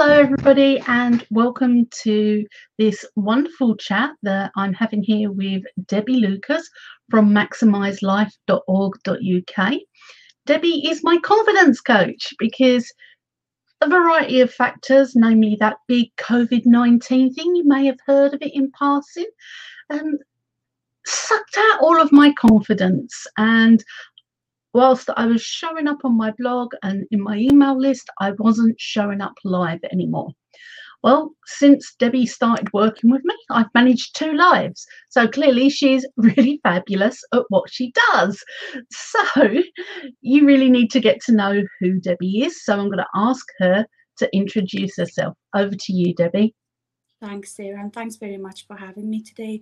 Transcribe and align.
Hello, 0.00 0.16
everybody, 0.16 0.78
and 0.86 1.26
welcome 1.28 1.84
to 2.04 2.46
this 2.78 3.04
wonderful 3.16 3.76
chat 3.76 4.12
that 4.22 4.52
I'm 4.54 4.72
having 4.72 5.02
here 5.02 5.32
with 5.32 5.64
Debbie 5.88 6.20
Lucas 6.20 6.70
from 7.10 7.34
maximiselife.org.uk. 7.34 9.72
Debbie 10.46 10.88
is 10.88 11.02
my 11.02 11.18
confidence 11.18 11.80
coach 11.80 12.32
because 12.38 12.92
a 13.80 13.88
variety 13.88 14.40
of 14.40 14.54
factors, 14.54 15.16
namely 15.16 15.56
that 15.58 15.78
big 15.88 16.14
COVID 16.14 16.64
19 16.64 17.34
thing, 17.34 17.56
you 17.56 17.66
may 17.66 17.84
have 17.86 17.98
heard 18.06 18.34
of 18.34 18.40
it 18.40 18.54
in 18.54 18.70
passing, 18.78 19.26
um, 19.90 20.16
sucked 21.04 21.58
out 21.58 21.80
all 21.80 22.00
of 22.00 22.12
my 22.12 22.32
confidence. 22.34 23.26
And 23.36 23.82
whilst 24.74 25.10
I 25.16 25.26
was 25.26 25.42
showing 25.42 25.88
up 25.88 25.98
on 26.04 26.16
my 26.16 26.32
blog 26.38 26.72
and 26.82 27.04
in 27.10 27.22
my 27.22 27.36
email 27.36 27.78
list, 27.78 28.08
I 28.20 28.32
wasn't 28.38 28.80
showing 28.80 29.20
up 29.20 29.34
live 29.44 29.80
anymore. 29.92 30.30
Well, 31.02 31.32
since 31.46 31.94
Debbie 31.98 32.26
started 32.26 32.68
working 32.72 33.10
with 33.10 33.22
me, 33.24 33.34
I've 33.50 33.72
managed 33.74 34.16
two 34.16 34.32
lives. 34.32 34.84
So 35.10 35.28
clearly 35.28 35.70
she's 35.70 36.06
really 36.16 36.60
fabulous 36.64 37.20
at 37.32 37.44
what 37.50 37.70
she 37.70 37.92
does. 38.12 38.42
So 38.90 39.48
you 40.20 40.46
really 40.46 40.70
need 40.70 40.90
to 40.92 41.00
get 41.00 41.20
to 41.26 41.32
know 41.32 41.62
who 41.80 42.00
Debbie 42.00 42.44
is. 42.44 42.64
So 42.64 42.74
I'm 42.74 42.86
going 42.86 42.98
to 42.98 43.06
ask 43.14 43.46
her 43.60 43.86
to 44.18 44.28
introduce 44.36 44.96
herself. 44.96 45.34
Over 45.54 45.74
to 45.74 45.92
you, 45.92 46.14
Debbie. 46.14 46.54
Thanks, 47.20 47.50
Sarah, 47.56 47.80
and 47.80 47.92
thanks 47.92 48.14
very 48.14 48.36
much 48.36 48.68
for 48.68 48.76
having 48.76 49.10
me 49.10 49.20
today. 49.22 49.60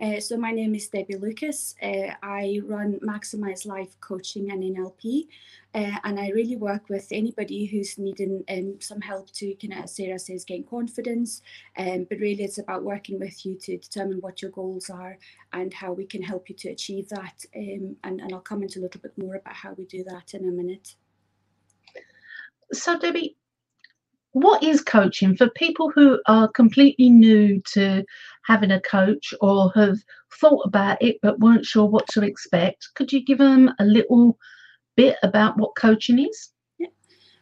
Uh, 0.00 0.20
so, 0.20 0.38
my 0.38 0.52
name 0.52 0.74
is 0.74 0.88
Debbie 0.88 1.16
Lucas. 1.16 1.74
Uh, 1.82 2.14
I 2.22 2.60
run 2.64 2.98
Maximise 3.00 3.66
Life 3.66 4.00
Coaching 4.00 4.50
and 4.50 4.62
NLP, 4.62 5.26
uh, 5.74 5.98
and 6.04 6.18
I 6.18 6.30
really 6.30 6.56
work 6.56 6.88
with 6.88 7.06
anybody 7.12 7.66
who's 7.66 7.98
needing 7.98 8.42
um, 8.48 8.80
some 8.80 9.02
help 9.02 9.30
to, 9.32 9.54
kind 9.56 9.84
of, 9.84 9.90
Sarah 9.90 10.18
says, 10.18 10.46
gain 10.46 10.64
confidence. 10.64 11.42
Um, 11.76 12.06
but 12.08 12.20
really, 12.20 12.44
it's 12.44 12.56
about 12.56 12.84
working 12.84 13.20
with 13.20 13.44
you 13.44 13.56
to 13.56 13.76
determine 13.76 14.22
what 14.22 14.40
your 14.40 14.52
goals 14.52 14.88
are 14.88 15.18
and 15.52 15.74
how 15.74 15.92
we 15.92 16.06
can 16.06 16.22
help 16.22 16.48
you 16.48 16.54
to 16.56 16.70
achieve 16.70 17.10
that. 17.10 17.44
Um, 17.54 17.96
and, 18.02 18.22
and 18.22 18.32
I'll 18.32 18.40
come 18.40 18.62
into 18.62 18.80
a 18.80 18.82
little 18.82 19.02
bit 19.02 19.12
more 19.18 19.34
about 19.34 19.56
how 19.56 19.74
we 19.74 19.84
do 19.84 20.04
that 20.04 20.32
in 20.32 20.48
a 20.48 20.50
minute. 20.50 20.94
So, 22.72 22.98
Debbie, 22.98 23.36
what 24.34 24.62
is 24.64 24.82
coaching 24.82 25.36
for 25.36 25.48
people 25.50 25.90
who 25.94 26.20
are 26.26 26.48
completely 26.48 27.08
new 27.08 27.62
to 27.72 28.04
having 28.44 28.72
a 28.72 28.80
coach 28.80 29.32
or 29.40 29.72
have 29.76 29.96
thought 30.40 30.66
about 30.66 31.00
it 31.00 31.16
but 31.22 31.38
weren't 31.38 31.64
sure 31.64 31.86
what 31.86 32.06
to 32.08 32.22
expect? 32.22 32.88
Could 32.96 33.12
you 33.12 33.24
give 33.24 33.38
them 33.38 33.72
a 33.78 33.84
little 33.84 34.36
bit 34.96 35.16
about 35.22 35.56
what 35.56 35.76
coaching 35.76 36.18
is? 36.18 36.50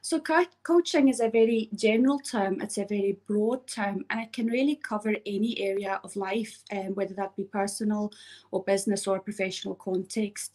So, 0.04 0.18
co- 0.18 0.46
coaching 0.64 1.08
is 1.08 1.20
a 1.20 1.28
very 1.28 1.70
general 1.76 2.18
term, 2.18 2.60
it's 2.60 2.76
a 2.76 2.84
very 2.84 3.18
broad 3.28 3.68
term, 3.68 4.04
and 4.10 4.20
it 4.20 4.32
can 4.32 4.48
really 4.48 4.74
cover 4.74 5.14
any 5.24 5.56
area 5.60 6.00
of 6.02 6.16
life, 6.16 6.58
um, 6.72 6.94
whether 6.96 7.14
that 7.14 7.36
be 7.36 7.44
personal 7.44 8.10
or 8.50 8.64
business 8.64 9.06
or 9.06 9.20
professional 9.20 9.76
context. 9.76 10.54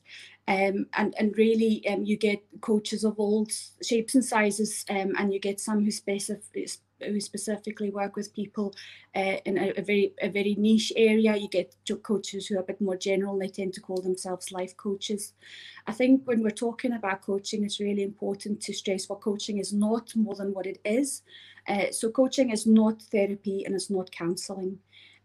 Um, 0.49 0.87
and, 0.93 1.15
and 1.17 1.37
really, 1.37 1.87
um, 1.87 2.03
you 2.03 2.17
get 2.17 2.43
coaches 2.59 3.05
of 3.05 3.17
all 3.19 3.47
shapes 3.81 4.15
and 4.15 4.25
sizes, 4.25 4.83
um, 4.89 5.13
and 5.17 5.33
you 5.33 5.39
get 5.39 5.61
some 5.61 5.81
who 5.83 5.91
specify 5.91 6.65
who 7.05 7.19
specifically 7.19 7.89
work 7.89 8.15
with 8.15 8.33
people 8.33 8.73
uh, 9.15 9.37
in 9.45 9.57
a, 9.57 9.73
a, 9.77 9.81
very 9.81 10.13
a 10.21 10.29
very 10.29 10.55
niche 10.55 10.93
area. 10.95 11.35
You 11.35 11.47
get 11.47 11.75
coaches 12.03 12.47
who 12.47 12.57
are 12.57 12.61
a 12.61 12.63
bit 12.63 12.81
more 12.81 12.97
general. 12.97 13.37
They 13.37 13.47
tend 13.47 13.73
to 13.73 13.81
call 13.81 14.01
themselves 14.01 14.51
life 14.51 14.75
coaches. 14.77 15.33
I 15.85 15.91
think 15.91 16.23
when 16.25 16.41
we're 16.41 16.49
talking 16.49 16.93
about 16.93 17.21
coaching, 17.21 17.63
it's 17.63 17.79
really 17.79 18.03
important 18.03 18.61
to 18.61 18.73
stress 18.73 19.07
what 19.07 19.21
coaching 19.21 19.59
is 19.59 19.73
not 19.73 20.15
more 20.15 20.35
than 20.35 20.53
what 20.53 20.65
it 20.65 20.79
is. 20.83 21.21
Uh, 21.67 21.91
so 21.91 22.09
coaching 22.09 22.51
is 22.51 22.65
not 22.65 23.01
therapy 23.01 23.65
and 23.65 23.75
it's 23.75 23.89
not 23.89 24.11
counselling. 24.11 24.79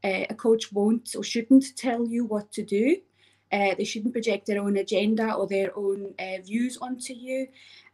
Uh, 0.04 0.26
a 0.28 0.34
coach 0.34 0.72
won't 0.72 1.14
or 1.16 1.22
shouldn't 1.22 1.76
tell 1.76 2.06
you 2.06 2.24
what 2.24 2.50
to 2.52 2.62
do. 2.62 2.96
They 3.50 3.84
shouldn't 3.84 4.14
project 4.14 4.46
their 4.46 4.62
own 4.62 4.78
agenda 4.78 5.34
or 5.34 5.46
their 5.46 5.76
own 5.76 6.14
views 6.42 6.78
onto 6.78 7.12
you. 7.12 7.48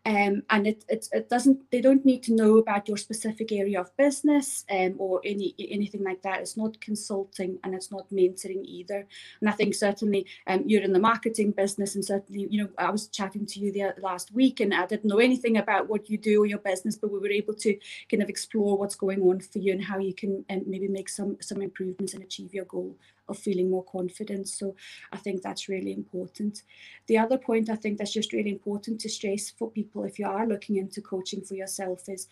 Um, 0.06 0.42
and 0.48 0.66
it, 0.66 0.84
it, 0.88 1.06
it 1.12 1.28
doesn't 1.28 1.70
they 1.70 1.81
don't 1.81 2.04
need 2.04 2.22
to 2.25 2.34
know 2.34 2.59
about 2.59 2.88
your 2.88 2.97
specific 2.97 3.53
area 3.53 3.81
of 3.81 3.94
business 3.97 4.64
um, 4.70 4.94
or 4.98 5.20
any 5.25 5.54
anything 5.59 6.03
like 6.03 6.22
that. 6.22 6.41
It's 6.41 6.56
not 6.56 6.81
consulting 6.81 7.59
and 7.62 7.75
it's 7.75 7.91
not 7.91 8.09
mentoring 8.10 8.64
either. 8.64 9.06
And 9.41 9.48
i 9.48 9.53
think 9.53 9.75
certainly 9.75 10.26
um, 10.47 10.62
you're 10.66 10.82
in 10.82 10.92
the 10.92 10.98
marketing 10.98 11.50
business 11.53 11.94
and 11.94 12.04
certainly 12.04 12.47
you 12.50 12.62
know 12.62 12.70
i 12.78 12.91
was 12.91 13.09
chatting 13.09 13.47
to 13.47 13.60
you 13.60 13.72
the 13.72 13.94
last 14.00 14.32
week 14.32 14.60
and 14.60 14.72
i 14.75 14.86
didn't 14.86 15.09
know 15.10 15.19
anything 15.19 15.56
about 15.59 15.88
what 15.88 16.09
you 16.09 16.16
do 16.16 16.42
or 16.42 16.47
your 16.47 16.59
business 16.59 16.97
but 16.97 17.12
we 17.12 17.19
were 17.19 17.30
able 17.30 17.54
to 17.54 17.76
kind 18.10 18.22
of 18.22 18.28
explore 18.28 18.78
what's 18.78 18.94
going 18.94 19.20
on 19.22 19.41
for 19.41 19.59
you 19.59 19.72
and 19.72 19.84
how 19.84 19.98
you 19.98 20.15
can 20.15 20.44
um, 20.50 20.62
maybe 20.66 20.88
make 20.88 21.09
some 21.09 21.36
some 21.41 21.60
improvements 21.60 22.15
and 22.15 22.22
achieve 22.22 22.54
your 22.54 22.65
goal 22.66 22.97
of 23.28 23.39
feeling 23.39 23.71
more 23.71 23.84
confident. 23.84 24.49
So 24.49 24.75
I 25.12 25.16
think 25.16 25.43
that's 25.43 25.69
really 25.69 25.93
important. 25.93 26.62
The 27.06 27.19
other 27.19 27.39
point 27.39 27.71
I 27.71 27.77
think 27.77 27.99
that's 27.99 28.12
just 28.12 28.33
really 28.33 28.50
important 28.50 29.00
to 29.00 29.09
stress 29.09 29.50
for 29.50 29.71
people 29.71 30.05
if 30.05 30.19
you 30.19 30.27
are 30.27 30.47
looking 30.47 30.77
into 30.77 31.00
coaching 31.00 31.43
for 31.43 31.55
yourself 31.55 32.09
is 32.09 32.28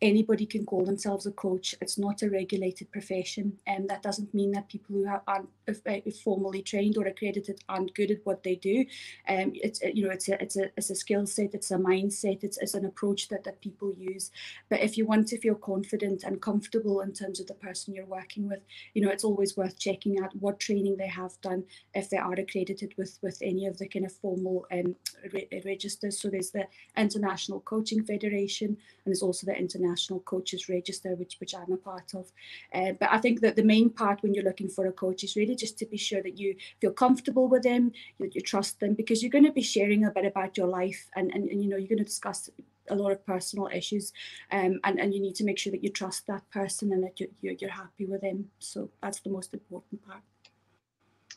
anybody 0.00 0.46
can 0.46 0.64
call 0.64 0.84
themselves 0.84 1.26
a 1.26 1.32
coach. 1.32 1.74
It's 1.80 1.98
not 1.98 2.22
a 2.22 2.30
regulated 2.30 2.90
profession, 2.92 3.58
and 3.66 3.88
that 3.88 4.02
doesn't 4.02 4.32
mean 4.32 4.52
that 4.52 4.68
people 4.68 4.94
who 4.96 5.06
aren't 5.26 5.48
uh, 5.68 6.10
formally 6.22 6.62
trained 6.62 6.96
or 6.96 7.06
accredited 7.06 7.60
aren't 7.68 7.94
good 7.94 8.10
at 8.10 8.24
what 8.24 8.44
they 8.44 8.54
do. 8.54 8.84
Um, 9.28 9.52
it's 9.54 9.80
you 9.82 10.04
know 10.04 10.10
it's 10.10 10.28
a 10.28 10.40
it's 10.42 10.56
a 10.56 10.70
it's 10.76 10.90
a 10.90 10.94
skill 10.94 11.26
set, 11.26 11.54
it's 11.54 11.70
a 11.70 11.76
mindset, 11.76 12.44
it's, 12.44 12.58
it's 12.58 12.74
an 12.74 12.84
approach 12.84 13.28
that 13.28 13.44
that 13.44 13.60
people 13.60 13.92
use. 13.98 14.30
But 14.68 14.80
if 14.80 14.96
you 14.96 15.06
want 15.06 15.28
to 15.28 15.38
feel 15.38 15.56
confident 15.56 16.22
and 16.22 16.40
comfortable 16.40 17.00
in 17.00 17.12
terms 17.12 17.40
of 17.40 17.46
the 17.46 17.54
person 17.54 17.94
you're 17.94 18.06
working 18.06 18.48
with, 18.48 18.60
you 18.94 19.02
know 19.02 19.10
it's 19.10 19.24
always 19.24 19.56
worth 19.56 19.78
checking 19.78 20.20
out 20.20 20.34
what 20.36 20.60
training 20.60 20.96
they 20.96 21.08
have 21.08 21.40
done 21.40 21.64
if 21.94 22.08
they 22.08 22.18
are 22.18 22.34
accredited 22.34 22.94
with 22.96 23.18
with 23.22 23.38
any 23.42 23.66
of 23.66 23.78
the 23.78 23.88
kind 23.88 24.04
of 24.04 24.12
formal 24.12 24.66
um, 24.72 24.94
re- 25.32 25.48
registers. 25.64 26.20
So 26.20 26.28
there's 26.28 26.50
the 26.50 26.66
International 26.96 27.60
Coaching 27.60 28.04
Federation, 28.04 28.68
and 28.68 29.06
there's 29.06 29.22
also 29.22 29.46
the 29.46 29.56
International 29.56 29.87
National 29.90 30.20
Coaches 30.32 30.68
Register, 30.68 31.10
which 31.20 31.34
which 31.40 31.54
I'm 31.54 31.72
a 31.72 31.76
part 31.90 32.08
of. 32.20 32.24
Uh, 32.78 32.92
but 33.00 33.10
I 33.16 33.18
think 33.18 33.40
that 33.40 33.56
the 33.56 33.70
main 33.74 33.88
part 34.00 34.22
when 34.22 34.34
you're 34.34 34.50
looking 34.50 34.70
for 34.76 34.86
a 34.86 34.98
coach 35.04 35.20
is 35.24 35.36
really 35.40 35.56
just 35.64 35.78
to 35.78 35.86
be 35.86 36.00
sure 36.08 36.22
that 36.22 36.38
you 36.42 36.56
feel 36.80 36.94
comfortable 37.04 37.46
with 37.52 37.62
them, 37.62 37.92
that 38.20 38.34
you 38.34 38.42
trust 38.42 38.80
them, 38.80 38.94
because 38.94 39.18
you're 39.20 39.36
going 39.36 39.50
to 39.50 39.60
be 39.60 39.72
sharing 39.74 40.04
a 40.04 40.10
bit 40.10 40.26
about 40.32 40.56
your 40.58 40.70
life, 40.80 41.00
and 41.16 41.26
and, 41.34 41.42
and 41.50 41.62
you 41.62 41.68
know 41.68 41.78
you're 41.78 41.94
going 41.94 42.06
to 42.06 42.14
discuss 42.14 42.50
a 42.90 42.94
lot 43.02 43.12
of 43.12 43.26
personal 43.26 43.68
issues, 43.80 44.12
um, 44.56 44.72
and 44.84 44.98
and 45.00 45.14
you 45.14 45.20
need 45.20 45.36
to 45.36 45.44
make 45.44 45.58
sure 45.58 45.72
that 45.72 45.84
you 45.84 45.90
trust 45.90 46.26
that 46.26 46.44
person 46.50 46.92
and 46.92 47.02
that 47.04 47.20
you, 47.20 47.26
you're, 47.42 47.56
you're 47.60 47.78
happy 47.84 48.06
with 48.06 48.22
them. 48.26 48.38
So 48.58 48.90
that's 49.02 49.20
the 49.20 49.30
most 49.30 49.52
important 49.52 49.98
part. 50.06 50.22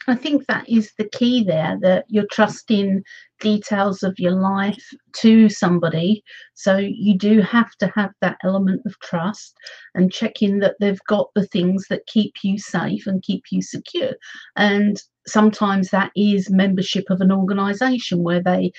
I 0.08 0.16
think 0.16 0.48
that 0.48 0.68
is 0.68 0.92
the 0.98 1.08
key 1.10 1.44
there 1.44 1.78
that 1.82 2.06
you're 2.08 2.28
trusting 2.32 3.04
details 3.40 4.04
of 4.04 4.20
your 4.20 4.32
life 4.32 4.84
to 5.18 5.50
somebody. 5.50 6.24
So 6.54 6.78
you 6.78 7.18
do 7.18 7.42
have 7.42 7.72
to 7.78 7.88
have 7.96 8.12
that 8.22 8.38
element 8.44 8.82
of 8.86 9.00
trust 9.00 9.56
and 9.94 10.12
checking 10.12 10.60
that 10.60 10.76
they've 10.80 11.04
got 11.08 11.30
the 11.36 11.46
things 11.46 11.86
that 11.90 12.08
keep 12.08 12.34
you 12.44 12.58
safe 12.58 13.06
and 13.06 13.22
keep 13.22 13.44
you 13.52 13.62
secure. 13.62 14.14
And 14.56 15.02
sometimes 15.28 15.90
that 15.90 16.12
is 16.16 16.50
membership 16.50 17.06
of 17.10 17.22
an 17.22 17.32
organization 17.32 18.24
where 18.24 18.42
they 18.42 18.72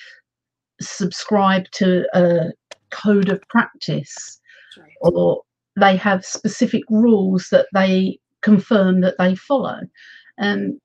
subscribe 0.81 1.71
to 1.73 2.05
a 2.15 2.51
code 2.91 3.29
of 3.29 3.41
practice 3.49 4.41
right. 4.77 4.91
or 5.01 5.43
they 5.79 5.97
have 5.97 6.25
specific 6.25 6.83
rules 6.91 7.49
that 7.51 7.67
they 7.73 8.19
confirm 8.43 9.01
that 9.01 9.15
they 9.19 9.35
follow. 9.35 9.81
Um, 10.39 10.79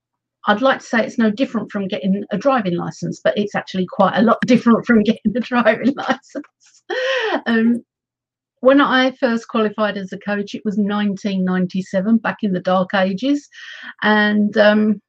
I'd 0.47 0.62
like 0.62 0.80
to 0.80 0.85
say 0.85 1.06
it's 1.06 1.18
no 1.18 1.30
different 1.30 1.72
from 1.72 1.88
getting 1.88 2.24
a 2.31 2.38
driving 2.38 2.75
license, 2.75 3.19
but 3.24 3.38
it's 3.38 3.53
actually 3.53 3.85
quite 3.85 4.18
a 4.18 4.22
lot 4.22 4.40
different 4.46 4.85
from 4.85 5.03
getting 5.03 5.35
a 5.35 5.40
driving 5.41 5.94
license. 5.96 6.84
um, 7.46 7.84
when 8.62 8.81
I 8.81 9.12
first 9.12 9.50
qualified 9.50 9.98
as 9.98 10.12
a 10.12 10.18
coach, 10.18 10.56
it 10.56 10.63
was 10.66 10.77
1997, 10.77 12.18
back 12.18 12.38
in 12.42 12.54
the 12.54 12.60
dark 12.60 12.94
ages, 12.94 13.48
and 14.01 14.57
um, 14.57 15.01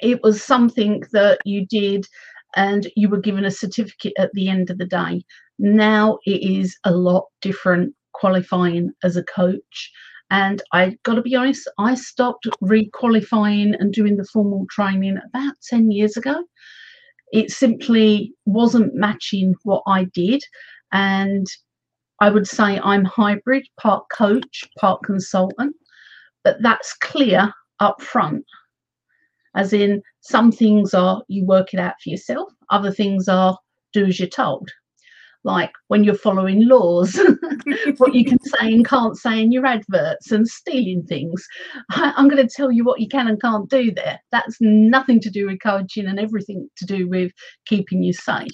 it 0.00 0.22
was 0.22 0.42
something 0.42 1.02
that 1.12 1.38
you 1.44 1.66
did, 1.66 2.06
and 2.56 2.90
you 2.96 3.08
were 3.08 3.20
given 3.20 3.44
a 3.44 3.50
certificate 3.50 4.12
at 4.18 4.32
the 4.34 4.48
end 4.48 4.68
of 4.68 4.78
the 4.78 4.86
day. 4.86 5.22
Now 5.58 6.18
it 6.26 6.42
is 6.42 6.76
a 6.84 6.90
lot 6.90 7.26
different 7.40 7.94
qualifying 8.12 8.92
as 9.04 9.16
a 9.16 9.24
coach 9.24 9.90
and 10.30 10.62
I 10.72 10.96
got 11.02 11.14
to 11.14 11.22
be 11.22 11.34
honest, 11.34 11.68
I 11.78 11.94
stopped 11.94 12.46
requalifying 12.62 13.74
and 13.78 13.92
doing 13.92 14.16
the 14.16 14.24
formal 14.24 14.66
training 14.70 15.18
about 15.26 15.54
10 15.68 15.90
years 15.90 16.16
ago. 16.16 16.44
It 17.32 17.50
simply 17.50 18.32
wasn't 18.46 18.94
matching 18.94 19.54
what 19.64 19.82
I 19.86 20.04
did. 20.14 20.42
And 20.92 21.46
I 22.20 22.30
would 22.30 22.46
say 22.46 22.78
I'm 22.78 23.04
hybrid, 23.04 23.66
part 23.80 24.04
coach, 24.12 24.64
part 24.78 25.02
consultant. 25.02 25.74
But 26.44 26.62
that's 26.62 26.94
clear 26.94 27.52
up 27.80 28.00
front. 28.00 28.44
As 29.54 29.72
in, 29.72 30.02
some 30.20 30.52
things 30.52 30.94
are 30.94 31.22
you 31.28 31.44
work 31.44 31.74
it 31.74 31.80
out 31.80 31.94
for 32.02 32.10
yourself, 32.10 32.52
other 32.70 32.92
things 32.92 33.26
are 33.28 33.58
do 33.92 34.06
as 34.06 34.20
you're 34.20 34.28
told. 34.28 34.70
Like 35.44 35.72
when 35.88 36.04
you're 36.04 36.14
following 36.14 36.66
laws, 36.68 37.18
what 37.96 38.14
you 38.14 38.24
can 38.24 38.38
say 38.40 38.72
and 38.72 38.86
can't 38.86 39.16
say 39.16 39.40
in 39.40 39.52
your 39.52 39.66
adverts 39.66 40.30
and 40.32 40.46
stealing 40.46 41.04
things. 41.04 41.46
I, 41.90 42.12
I'm 42.16 42.28
going 42.28 42.46
to 42.46 42.54
tell 42.54 42.70
you 42.70 42.84
what 42.84 43.00
you 43.00 43.08
can 43.08 43.28
and 43.28 43.40
can't 43.40 43.68
do 43.68 43.90
there. 43.90 44.20
That's 44.32 44.56
nothing 44.60 45.20
to 45.20 45.30
do 45.30 45.46
with 45.46 45.62
coaching 45.62 46.06
and 46.06 46.20
everything 46.20 46.68
to 46.76 46.86
do 46.86 47.08
with 47.08 47.32
keeping 47.66 48.02
you 48.02 48.12
safe. 48.12 48.50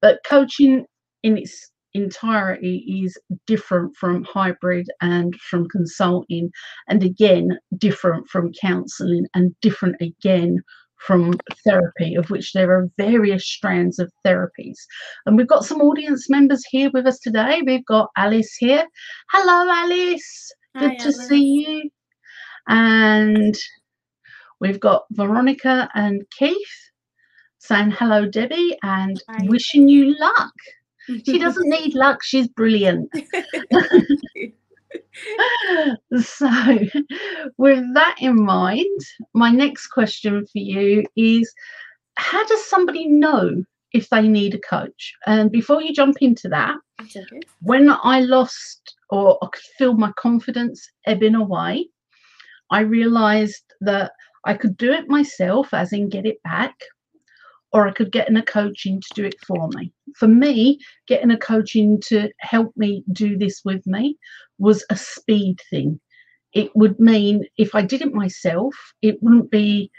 But 0.00 0.20
coaching 0.26 0.86
in 1.22 1.38
its 1.38 1.70
entirety 1.94 3.02
is 3.04 3.16
different 3.46 3.96
from 3.96 4.24
hybrid 4.24 4.88
and 5.00 5.34
from 5.36 5.68
consulting, 5.68 6.50
and 6.88 7.02
again, 7.02 7.58
different 7.76 8.28
from 8.28 8.52
counseling, 8.60 9.26
and 9.34 9.54
different 9.60 9.96
again 10.00 10.62
from 10.98 11.34
therapy, 11.64 12.14
of 12.14 12.30
which 12.30 12.52
there 12.52 12.72
are 12.72 12.90
various 12.96 13.46
strands 13.48 13.98
of 13.98 14.12
therapies. 14.26 14.76
And 15.26 15.36
we've 15.36 15.48
got 15.48 15.64
some 15.64 15.80
audience 15.80 16.28
members 16.28 16.64
here 16.70 16.90
with 16.92 17.06
us 17.06 17.18
today. 17.18 17.62
We've 17.64 17.86
got 17.86 18.10
Alice 18.16 18.54
here. 18.58 18.84
Hello, 19.30 19.70
Alice. 19.70 20.52
Good 20.78 20.98
to 20.98 21.04
Alice. 21.04 21.28
see 21.28 21.66
you. 21.66 21.90
And 22.68 23.56
we've 24.60 24.80
got 24.80 25.04
Veronica 25.12 25.88
and 25.94 26.22
Keith 26.38 26.56
saying 27.58 27.90
hello, 27.92 28.26
Debbie, 28.26 28.76
and 28.82 29.20
Hi. 29.28 29.46
wishing 29.46 29.88
you 29.88 30.16
luck. 30.18 30.52
She 31.26 31.38
doesn't 31.38 31.68
need 31.68 31.94
luck, 31.94 32.22
she's 32.22 32.48
brilliant. 32.48 33.10
so, 36.22 36.48
with 37.56 37.84
that 37.94 38.16
in 38.20 38.44
mind, 38.44 39.00
my 39.34 39.50
next 39.50 39.88
question 39.88 40.46
for 40.46 40.58
you 40.58 41.04
is 41.16 41.52
how 42.16 42.44
does 42.46 42.64
somebody 42.66 43.06
know 43.06 43.62
if 43.92 44.08
they 44.10 44.26
need 44.26 44.54
a 44.54 44.60
coach? 44.60 45.14
And 45.26 45.50
before 45.50 45.82
you 45.82 45.94
jump 45.94 46.16
into 46.20 46.48
that, 46.48 46.76
okay. 47.00 47.24
when 47.60 47.90
I 48.02 48.20
lost 48.20 48.96
or 49.10 49.38
I 49.42 49.46
could 49.46 49.62
feel 49.78 49.94
my 49.94 50.12
confidence 50.12 50.88
ebbing 51.06 51.34
away, 51.34 51.88
I 52.70 52.80
realized 52.80 53.64
that 53.80 54.12
I 54.44 54.54
could 54.54 54.76
do 54.76 54.92
it 54.92 55.08
myself, 55.08 55.72
as 55.72 55.92
in 55.92 56.08
get 56.08 56.26
it 56.26 56.42
back, 56.42 56.74
or 57.72 57.86
I 57.86 57.92
could 57.92 58.12
get 58.12 58.28
in 58.28 58.36
a 58.36 58.42
coaching 58.42 59.00
to 59.00 59.08
do 59.14 59.24
it 59.24 59.36
for 59.46 59.68
me. 59.74 59.92
For 60.16 60.28
me, 60.28 60.78
getting 61.06 61.30
a 61.30 61.38
coaching 61.38 62.00
to 62.06 62.30
help 62.38 62.72
me 62.76 63.04
do 63.12 63.36
this 63.36 63.62
with 63.64 63.86
me 63.86 64.16
was 64.58 64.84
a 64.90 64.96
speed 64.96 65.60
thing. 65.70 66.00
It 66.54 66.70
would 66.74 66.98
mean 66.98 67.44
if 67.58 67.74
I 67.74 67.82
did 67.82 68.00
it 68.02 68.14
myself, 68.14 68.74
it 69.02 69.22
wouldn't 69.22 69.50
be 69.50 69.90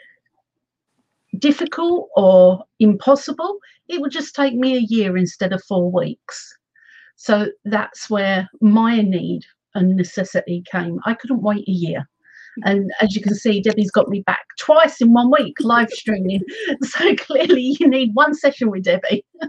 difficult 1.38 2.10
or 2.16 2.64
impossible. 2.80 3.60
It 3.88 4.02
would 4.02 4.12
just 4.12 4.36
take 4.36 4.56
me 4.56 4.76
a 4.76 4.82
year 4.82 5.16
instead 5.16 5.54
of 5.54 5.64
four 5.64 5.92
weeks. 5.92 6.58
So 7.18 7.48
that's 7.66 8.10
where 8.10 8.50
my 8.62 9.02
need 9.02 9.42
and 9.76 9.96
necessity 9.96 10.64
came. 10.72 11.00
I 11.06 11.14
couldn't 11.14 11.42
wait 11.42 11.68
a 11.68 11.72
year. 11.72 12.10
And 12.64 12.92
as 13.02 13.16
you 13.16 13.22
can 13.22 13.36
see, 13.36 13.62
Debbie's 13.62 13.92
got 13.92 14.10
me 14.10 14.22
back 14.22 14.46
twice 14.60 15.02
in 15.02 15.14
one 15.14 15.32
week 15.32 15.56
live 15.62 15.90
streaming. 15.90 16.42
So 16.84 17.16
clearly, 17.16 17.78
you 17.80 17.88
need 17.88 18.12
one 18.14 18.34
session 18.34 18.70
with 18.70 18.84
Debbie. 18.84 19.26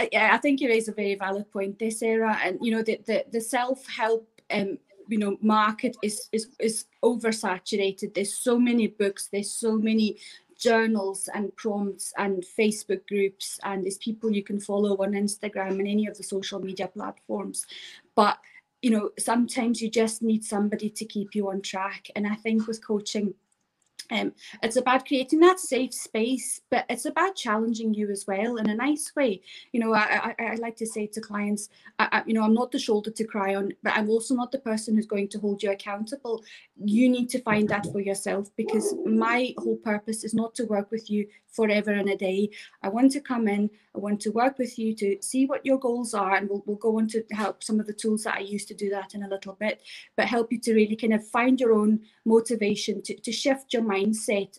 Uh, 0.00 0.06
yeah, 0.12 0.30
I 0.32 0.38
think 0.38 0.60
you 0.60 0.68
raise 0.68 0.88
a 0.88 0.92
very 0.92 1.14
valid 1.14 1.48
point 1.52 1.78
there, 1.78 1.90
Sarah. 1.90 2.36
And 2.42 2.58
you 2.62 2.72
know, 2.72 2.82
the 2.82 2.98
the, 3.06 3.24
the 3.30 3.40
self 3.40 3.86
help 3.86 4.26
um 4.50 4.78
you 5.08 5.18
know 5.18 5.36
market 5.40 5.94
is 6.02 6.28
is 6.32 6.48
is 6.58 6.86
oversaturated. 7.04 8.14
There's 8.14 8.34
so 8.34 8.58
many 8.58 8.88
books. 8.88 9.28
There's 9.30 9.52
so 9.52 9.76
many 9.76 10.16
journals 10.58 11.28
and 11.34 11.54
prompts 11.56 12.12
and 12.16 12.44
Facebook 12.58 13.06
groups 13.08 13.60
and 13.62 13.84
there's 13.84 13.98
people 13.98 14.30
you 14.30 14.42
can 14.42 14.58
follow 14.58 14.96
on 14.96 15.12
Instagram 15.12 15.72
and 15.72 15.86
any 15.86 16.06
of 16.06 16.16
the 16.16 16.22
social 16.22 16.60
media 16.60 16.88
platforms. 16.88 17.66
But 18.14 18.38
you 18.82 18.90
know, 18.90 19.10
sometimes 19.18 19.80
you 19.80 19.90
just 19.90 20.22
need 20.22 20.44
somebody 20.44 20.90
to 20.90 21.04
keep 21.04 21.34
you 21.34 21.50
on 21.50 21.62
track. 21.62 22.08
And 22.14 22.26
I 22.26 22.34
think 22.34 22.66
with 22.66 22.86
coaching, 22.86 23.34
um, 24.10 24.32
it's 24.62 24.76
about 24.76 25.06
creating 25.06 25.40
that 25.40 25.58
safe 25.58 25.92
space, 25.92 26.60
but 26.70 26.84
it's 26.88 27.06
about 27.06 27.36
challenging 27.36 27.94
you 27.94 28.10
as 28.10 28.26
well 28.26 28.56
in 28.56 28.68
a 28.68 28.74
nice 28.74 29.12
way. 29.16 29.42
You 29.72 29.80
know, 29.80 29.94
I, 29.94 30.34
I, 30.38 30.44
I 30.52 30.54
like 30.56 30.76
to 30.76 30.86
say 30.86 31.06
to 31.08 31.20
clients, 31.20 31.68
I, 31.98 32.22
you 32.26 32.34
know, 32.34 32.42
I'm 32.42 32.54
not 32.54 32.72
the 32.72 32.78
shoulder 32.78 33.10
to 33.10 33.24
cry 33.24 33.54
on, 33.54 33.72
but 33.82 33.94
I'm 33.96 34.08
also 34.10 34.34
not 34.34 34.52
the 34.52 34.58
person 34.58 34.94
who's 34.94 35.06
going 35.06 35.28
to 35.28 35.38
hold 35.38 35.62
you 35.62 35.70
accountable. 35.70 36.44
You 36.76 37.08
need 37.08 37.28
to 37.30 37.40
find 37.42 37.68
that 37.68 37.86
for 37.92 38.00
yourself 38.00 38.50
because 38.56 38.94
my 39.04 39.54
whole 39.58 39.76
purpose 39.76 40.24
is 40.24 40.34
not 40.34 40.54
to 40.56 40.64
work 40.64 40.90
with 40.90 41.10
you 41.10 41.26
forever 41.56 41.90
and 41.90 42.10
a 42.10 42.16
day. 42.16 42.50
I 42.82 42.88
want 42.88 43.12
to 43.12 43.20
come 43.20 43.48
in, 43.48 43.70
I 43.94 43.98
want 43.98 44.20
to 44.20 44.30
work 44.30 44.58
with 44.58 44.78
you 44.78 44.94
to 44.96 45.16
see 45.22 45.46
what 45.46 45.64
your 45.64 45.78
goals 45.78 46.12
are, 46.12 46.36
and 46.36 46.48
we'll, 46.48 46.62
we'll 46.66 46.76
go 46.76 46.98
on 46.98 47.08
to 47.08 47.24
help 47.32 47.64
some 47.64 47.80
of 47.80 47.86
the 47.86 47.94
tools 47.94 48.24
that 48.24 48.36
I 48.36 48.40
use 48.40 48.66
to 48.66 48.74
do 48.74 48.90
that 48.90 49.14
in 49.14 49.22
a 49.22 49.28
little 49.28 49.54
bit, 49.54 49.82
but 50.16 50.26
help 50.26 50.52
you 50.52 50.60
to 50.60 50.74
really 50.74 50.96
kind 50.96 51.14
of 51.14 51.26
find 51.26 51.58
your 51.58 51.72
own 51.72 52.00
motivation 52.26 53.00
to, 53.02 53.16
to 53.16 53.32
shift 53.32 53.72
your 53.72 53.82
mindset 53.82 53.95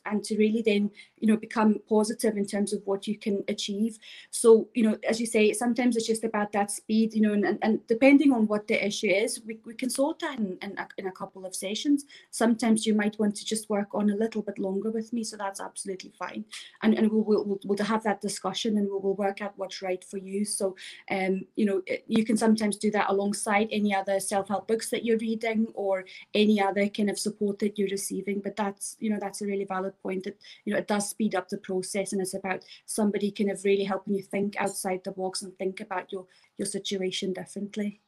and 0.06 0.24
to 0.24 0.38
really 0.38 0.62
then 0.62 0.92
you 1.19 1.27
know 1.27 1.37
become 1.37 1.79
positive 1.89 2.37
in 2.37 2.45
terms 2.45 2.73
of 2.73 2.81
what 2.85 3.07
you 3.07 3.17
can 3.17 3.43
achieve. 3.47 3.97
So 4.31 4.67
you 4.73 4.83
know 4.83 4.97
as 5.07 5.19
you 5.19 5.25
say 5.25 5.53
sometimes 5.53 5.95
it's 5.95 6.07
just 6.07 6.23
about 6.23 6.51
that 6.53 6.71
speed 6.71 7.13
you 7.13 7.21
know 7.21 7.33
and, 7.33 7.59
and, 7.61 7.85
depending 7.87 8.31
on 8.31 8.47
what 8.47 8.67
the 8.67 8.85
issue 8.85 9.07
is 9.07 9.41
we, 9.45 9.59
we 9.65 9.73
can 9.73 9.89
sort 9.89 10.19
that 10.19 10.39
in, 10.39 10.57
in, 10.61 10.77
a, 10.77 10.87
in 10.97 11.07
a 11.07 11.11
couple 11.11 11.45
of 11.45 11.55
sessions. 11.55 12.05
Sometimes 12.31 12.85
you 12.85 12.93
might 12.93 13.17
want 13.19 13.35
to 13.35 13.45
just 13.45 13.69
work 13.69 13.89
on 13.93 14.09
a 14.09 14.15
little 14.15 14.41
bit 14.41 14.59
longer 14.59 14.91
with 14.91 15.13
me 15.13 15.23
so 15.23 15.37
that's 15.37 15.59
absolutely 15.59 16.13
fine. 16.17 16.45
And, 16.81 16.93
and 16.93 17.11
we'll, 17.11 17.23
we'll, 17.23 17.59
we'll 17.65 17.85
have 17.85 18.03
that 18.03 18.21
discussion 18.21 18.77
and 18.77 18.87
we'll, 18.89 19.01
we'll 19.01 19.15
work 19.15 19.41
out 19.41 19.53
what's 19.55 19.81
right 19.81 20.03
for 20.03 20.17
you. 20.17 20.45
So 20.45 20.75
um 21.11 21.45
you 21.55 21.65
know 21.65 21.81
you 22.07 22.23
can 22.25 22.37
sometimes 22.37 22.77
do 22.77 22.91
that 22.91 23.09
alongside 23.09 23.67
any 23.71 23.93
other 23.93 24.19
self-help 24.19 24.67
books 24.67 24.89
that 24.89 25.05
you're 25.05 25.17
reading 25.17 25.67
or 25.73 26.05
any 26.33 26.61
other 26.61 26.87
kind 26.89 27.09
of 27.09 27.19
support 27.19 27.59
that 27.59 27.77
you're 27.77 27.89
receiving 27.89 28.39
but 28.39 28.55
that's 28.55 28.95
you 28.99 29.09
know 29.09 29.17
that's 29.19 29.41
a 29.41 29.45
really 29.45 29.65
valid 29.65 29.93
point 30.01 30.23
that 30.23 30.37
you 30.65 30.73
know 30.73 30.79
it 30.79 30.87
does 30.87 31.06
speed 31.07 31.36
up 31.36 31.50
the 31.50 31.57
process 31.57 32.13
and 32.13 32.21
it's 32.21 32.33
about 32.33 32.63
somebody 32.86 33.31
kind 33.31 33.51
of 33.51 33.63
really 33.63 33.83
helping 33.83 34.13
you 34.13 34.21
think 34.21 34.56
outside 34.59 35.01
the 35.04 35.12
box 35.12 35.42
and 35.42 35.57
think 35.57 35.80
about 35.80 36.12
your 36.12 36.25
your 36.57 36.65
situation 36.65 37.33
differently. 37.33 38.01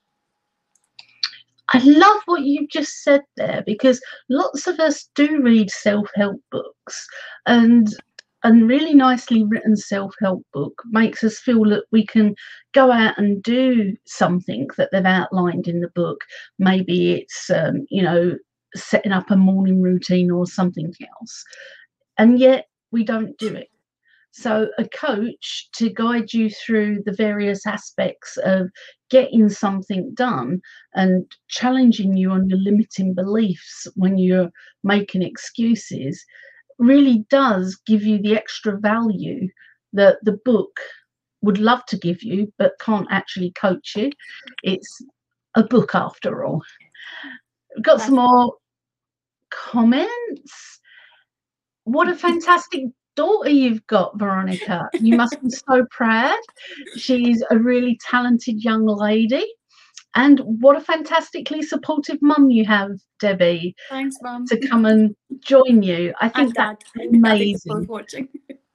I 1.72 1.80
love 1.84 2.22
what 2.26 2.42
you've 2.42 2.70
just 2.70 3.04
said 3.04 3.22
there 3.38 3.64
because 3.66 4.02
lots 4.30 4.66
of 4.66 4.80
us 4.80 5.10
do 5.14 5.42
read 5.42 5.70
self-help 5.70 6.42
books 6.52 7.08
and 7.46 7.88
and 8.44 8.70
really 8.70 8.94
nicely 8.94 9.44
written 9.44 9.76
self-help 9.76 10.46
book 10.54 10.82
makes 10.92 11.24
us 11.24 11.40
feel 11.40 11.66
that 11.66 11.84
we 11.92 12.06
can 12.06 12.34
go 12.74 12.92
out 12.92 13.18
and 13.18 13.44
do 13.44 13.96
something 14.06 14.68
that 14.78 14.90
they've 14.92 15.06
outlined 15.06 15.68
in 15.68 15.82
the 15.82 15.90
book. 15.90 16.22
Maybe 16.58 17.14
it's 17.14 17.50
um, 17.50 17.86
you 17.90 18.02
know 18.02 18.38
setting 18.76 19.12
up 19.12 19.30
a 19.30 19.36
morning 19.36 19.82
routine 19.82 20.32
or 20.32 20.46
something 20.46 20.94
else. 21.02 21.44
And 22.18 22.40
yet 22.40 22.69
we 22.92 23.04
don't 23.04 23.38
do 23.38 23.54
it. 23.54 23.70
So 24.32 24.70
a 24.78 24.88
coach 24.90 25.70
to 25.74 25.90
guide 25.90 26.34
you 26.34 26.50
through 26.50 27.04
the 27.04 27.14
various 27.14 27.66
aspects 27.66 28.38
of 28.38 28.70
getting 29.10 29.50
something 29.50 30.14
done 30.14 30.62
and 30.94 31.26
challenging 31.48 32.16
you 32.16 32.32
on 32.32 32.48
your 32.48 32.60
limiting 32.60 33.16
beliefs 33.16 33.88
when 33.96 34.18
you're 34.18 34.52
making 34.84 35.24
excuses 35.24 36.24
really 36.78 37.26
does 37.30 37.76
give 37.88 38.04
you 38.04 38.22
the 38.22 38.38
extra 38.38 38.78
value 38.78 39.48
that 39.94 40.18
the 40.24 40.40
book 40.46 40.80
would 41.42 41.58
love 41.58 41.86
to 41.88 41.98
give 41.98 42.22
you 42.22 42.54
but 42.58 42.80
can't 42.80 43.08
actually 43.10 43.52
coach 43.60 43.94
you. 43.96 44.12
It's 44.64 45.02
a 45.56 45.64
book 45.64 45.96
after 45.96 46.46
all. 46.46 46.62
We've 47.76 47.84
got 47.84 48.02
some 48.02 48.16
more 48.16 48.54
comments 49.50 50.79
what 51.92 52.08
a 52.08 52.16
fantastic 52.16 52.84
daughter 53.16 53.50
you've 53.50 53.86
got 53.88 54.18
veronica 54.18 54.88
you 54.94 55.18
must 55.18 55.42
be 55.42 55.50
so 55.50 55.86
proud 55.90 56.40
she's 56.96 57.44
a 57.50 57.58
really 57.58 58.00
talented 58.08 58.64
young 58.64 58.86
lady 58.86 59.46
and 60.16 60.40
what 60.62 60.78
a 60.78 60.82
fantastically 60.82 61.62
supportive 61.62 62.22
mum 62.22 62.50
you 62.50 62.64
have 62.64 62.92
debbie 63.20 63.76
thanks 63.90 64.16
mum 64.22 64.46
to 64.46 64.56
come 64.68 64.86
and 64.86 65.16
join 65.40 65.82
you 65.82 66.14
i 66.22 66.30
think 66.30 66.56
that's 66.56 66.86
I 66.96 67.00
think 67.00 67.24
they're 67.24 67.34
amazing 67.34 67.88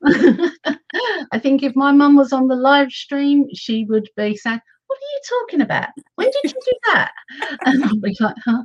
I 1.32 1.38
think 1.38 1.62
if 1.62 1.74
my 1.74 1.90
mum 1.92 2.16
was 2.16 2.32
on 2.32 2.46
the 2.46 2.56
live 2.56 2.90
stream, 2.90 3.46
she 3.54 3.86
would 3.86 4.06
be 4.18 4.36
saying, 4.36 4.60
What 4.86 4.98
are 4.98 5.12
you 5.14 5.20
talking 5.40 5.60
about? 5.62 5.88
When 6.16 6.30
did 6.30 6.52
you 6.52 6.60
do 6.62 6.72
that? 6.92 7.12
And 7.64 7.84
I'll 7.84 7.96
be 7.96 8.14
like, 8.20 8.36
huh? 8.44 8.64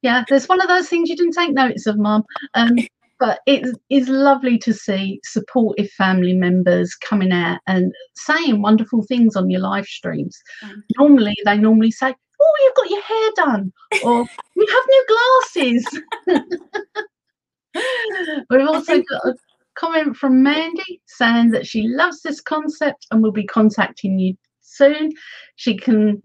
Yeah, 0.00 0.24
there's 0.30 0.48
one 0.48 0.62
of 0.62 0.68
those 0.68 0.88
things 0.88 1.10
you 1.10 1.16
didn't 1.16 1.34
take 1.34 1.52
notice 1.52 1.86
of, 1.86 1.98
mum. 1.98 2.24
Um, 2.54 2.78
but 3.20 3.40
it 3.46 3.76
is 3.90 4.08
lovely 4.08 4.58
to 4.58 4.72
see 4.72 5.20
supportive 5.22 5.90
family 5.90 6.32
members 6.32 6.94
coming 6.94 7.30
out 7.30 7.60
and 7.66 7.92
saying 8.16 8.62
wonderful 8.62 9.02
things 9.02 9.36
on 9.36 9.50
your 9.50 9.60
live 9.60 9.86
streams. 9.86 10.36
Thank 10.62 10.82
Normally, 10.98 11.36
they 11.44 11.58
normally 11.58 11.90
say, 11.90 12.14
Oh, 12.42 12.54
you've 12.64 12.74
got 12.74 12.90
your 12.90 13.02
hair 13.02 13.30
done, 13.36 13.72
or 14.02 14.26
you 14.56 14.66
have 14.66 14.84
new 14.88 15.06
glasses. 15.12 16.00
We've 18.50 18.66
also 18.66 19.02
got 19.02 19.26
a 19.26 19.34
comment 19.74 20.16
from 20.16 20.42
Mandy 20.42 21.02
saying 21.06 21.50
that 21.50 21.66
she 21.66 21.82
loves 21.86 22.22
this 22.22 22.40
concept 22.40 23.06
and 23.10 23.22
will 23.22 23.30
be 23.30 23.46
contacting 23.46 24.18
you 24.18 24.36
soon, 24.60 25.12
she 25.56 25.76
can 25.76 26.22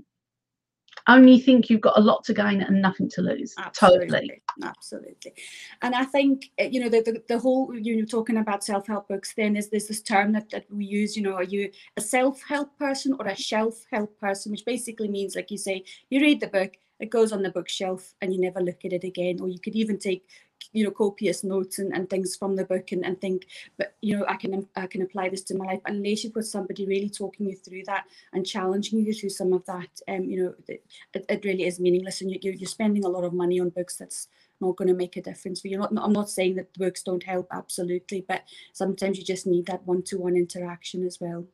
only 1.08 1.40
think 1.40 1.70
you've 1.70 1.82
got 1.82 1.98
a 1.98 2.02
lot 2.02 2.24
to 2.26 2.34
gain 2.34 2.62
and 2.62 2.82
nothing 2.82 3.10
to 3.12 3.22
lose. 3.22 3.54
Absolutely. 3.58 4.08
Totally. 4.08 4.42
Absolutely. 4.64 5.34
And 5.82 5.94
I 5.94 6.06
think, 6.06 6.52
eh, 6.58 6.70
you 6.72 6.80
know, 6.80 6.90
the, 6.90 7.02
the, 7.02 7.24
the 7.28 7.40
whole, 7.40 7.74
you 7.76 7.98
know, 7.98 8.06
talking 8.06 8.38
about 8.38 8.64
self-help 8.64 9.08
books, 9.08 9.34
then 9.36 9.56
is 9.56 9.70
there's 9.70 9.88
this 9.88 10.02
term 10.02 10.32
that, 10.34 10.50
that 10.50 10.66
we 10.72 10.86
use, 10.86 11.16
you 11.16 11.24
know, 11.24 11.34
are 11.34 11.44
you 11.44 11.72
a 11.98 12.02
self-help 12.02 12.78
person 12.78 13.16
or 13.20 13.28
a 13.28 13.36
shelf-help 13.36 14.20
person, 14.20 14.52
which 14.52 14.66
basically 14.66 15.08
means, 15.08 15.36
like 15.36 15.52
you 15.52 15.58
say, 15.58 15.84
you 16.10 16.22
read 16.22 16.40
the 16.40 16.48
book, 16.48 16.74
it 17.00 17.10
goes 17.10 17.32
on 17.34 17.44
the 17.44 17.52
bookshelf 17.52 18.14
and 18.22 18.34
you 18.34 18.40
never 18.40 18.62
look 18.62 18.86
at 18.86 18.94
it 18.94 19.04
again. 19.04 19.40
Or 19.42 19.50
you 19.50 19.60
could 19.60 19.76
even 19.76 20.00
take 20.00 20.28
you 20.74 20.84
know 20.84 20.92
copious 20.92 21.44
notes 21.44 21.80
and, 21.80 21.94
and 21.94 22.10
things 22.10 22.36
from 22.36 22.56
the 22.56 22.66
book 22.66 22.92
and, 22.92 23.06
and 23.06 23.20
think 23.20 23.48
but 23.78 23.96
you 24.02 24.18
know 24.18 24.26
i 24.28 24.36
can 24.36 24.68
i 24.76 24.88
can 24.88 25.02
apply 25.02 25.30
this 25.30 25.44
to 25.44 25.56
my 25.56 25.66
life. 25.66 25.82
Unless 25.86 26.24
you've 26.24 26.34
got 26.34 26.46
somebody 26.46 26.86
really 26.86 27.10
talking 27.10 27.48
you 27.48 27.56
through 27.56 27.84
that 27.86 28.06
and 28.34 28.46
challenging 28.46 29.06
you 29.06 29.14
through 29.14 29.30
some 29.30 29.54
of 29.54 29.66
that 29.66 29.90
um 30.08 30.24
you 30.24 30.44
know 30.44 30.54
it, 30.68 30.84
it 31.30 31.46
really 31.46 31.64
is 31.66 31.80
meaningless 31.80 32.22
and 32.22 32.32
you, 32.32 32.40
you're 32.42 32.68
spending 32.68 33.06
a 33.06 33.10
lot 33.10 33.24
of 33.24 33.34
money 33.34 33.60
on 33.60 33.70
books 33.70 33.98
that's 33.98 34.28
not 34.62 34.78
going 34.78 34.88
to 34.88 34.94
make 34.94 35.18
a 35.18 35.22
difference 35.22 35.60
for 35.62 35.68
you. 35.68 35.78
Not 35.78 35.92
i'm 35.98 36.14
not 36.14 36.30
saying 36.30 36.56
that 36.56 36.74
books 36.74 37.04
don't 37.04 37.24
help 37.24 37.48
absolutely 37.52 38.26
but 38.28 38.44
sometimes 38.74 39.18
you 39.18 39.24
just 39.24 39.48
need 39.48 39.66
that 39.68 39.86
one-to-one 39.86 40.36
interaction 40.36 41.06
as 41.06 41.20
well 41.20 41.46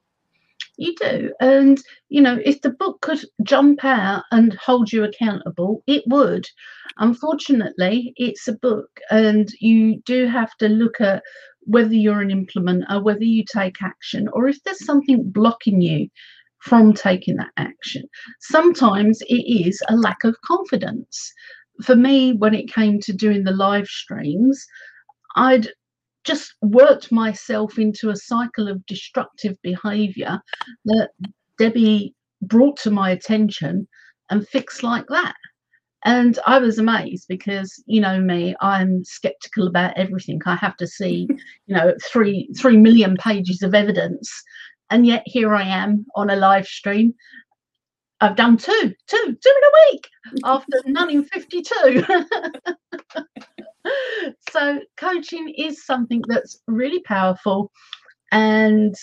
you 0.78 0.96
do. 0.96 1.34
And, 1.40 1.82
you 2.10 2.22
know, 2.22 2.40
if 2.44 2.62
the 2.62 2.72
book 2.72 3.02
could 3.02 3.24
jump 3.44 3.84
out 3.84 4.24
and 4.32 4.54
hold 4.56 4.92
you 4.92 5.04
accountable, 5.04 5.84
it 5.88 6.04
would. 6.08 6.48
Unfortunately, 6.98 8.14
it's 8.16 8.48
a 8.48 8.54
book, 8.54 8.90
and 9.10 9.50
you 9.60 10.02
do 10.06 10.28
have 10.28 10.56
to 10.58 10.68
look 10.68 11.00
at 11.02 11.24
whether 11.62 11.94
you're 11.94 12.22
an 12.22 12.30
implementer, 12.30 12.86
uh, 12.90 13.00
whether 13.00 13.24
you 13.24 13.44
take 13.44 13.82
action, 13.82 14.28
or 14.34 14.48
if 14.48 14.62
there's 14.64 14.86
something 14.86 15.30
blocking 15.30 15.82
you 15.82 16.08
from 16.60 16.94
taking 16.94 17.38
that 17.38 17.52
action. 17.58 18.04
Sometimes 18.40 19.22
it 19.24 19.44
is 19.48 19.82
a 19.90 19.96
lack 19.96 20.24
of 20.24 20.36
confidence. 20.46 21.32
For 21.84 21.96
me, 21.96 22.34
when 22.34 22.54
it 22.54 22.72
came 22.72 23.00
to 23.02 23.14
doing 23.14 23.44
the 23.44 23.52
live 23.52 23.88
streams, 23.88 24.64
I'd 25.36 25.70
just 26.24 26.54
worked 26.62 27.12
myself 27.12 27.80
into 27.80 28.10
a 28.10 28.16
cycle 28.16 28.68
of 28.68 28.86
destructive 28.86 29.56
behavior 29.62 30.40
that 30.86 31.10
Debbie 31.58 32.14
brought 32.42 32.78
to 32.78 32.92
my 32.92 33.12
attention 33.12 33.88
and 34.30 34.48
fixed 34.48 34.84
like 34.84 35.06
that. 35.10 35.36
And 36.04 36.40
I 36.48 36.58
was 36.58 36.80
amazed 36.80 37.26
because, 37.30 37.84
you 37.86 38.02
know 38.02 38.20
me, 38.20 38.56
I'm 38.60 39.04
skeptical 39.04 39.68
about 39.68 39.96
everything. 39.98 40.42
I 40.46 40.56
have 40.56 40.76
to 40.78 40.88
see, 40.88 41.28
you 41.68 41.76
know, 41.76 41.94
three 42.04 42.50
three 42.60 42.78
million 42.78 43.18
pages 43.18 43.62
of 43.62 43.76
evidence. 43.76 44.32
And 44.90 45.06
yet 45.06 45.24
here 45.26 45.54
I 45.56 45.64
am 45.64 46.06
on 46.16 46.30
a 46.30 46.36
live 46.36 46.66
stream. 46.66 47.14
I've 48.20 48.36
done 48.36 48.58
two, 48.58 48.94
two, 49.08 49.18
two 49.18 49.26
in 49.26 49.36
a 49.36 49.92
week 49.92 50.10
after 50.44 50.78
none 50.86 51.10
in 51.10 51.24
52. 51.24 52.04
so 54.50 54.80
coaching 54.98 55.50
is 55.50 55.86
something 55.86 56.22
that's 56.28 56.60
really 56.68 57.02
powerful. 57.02 57.72
And 58.32 58.96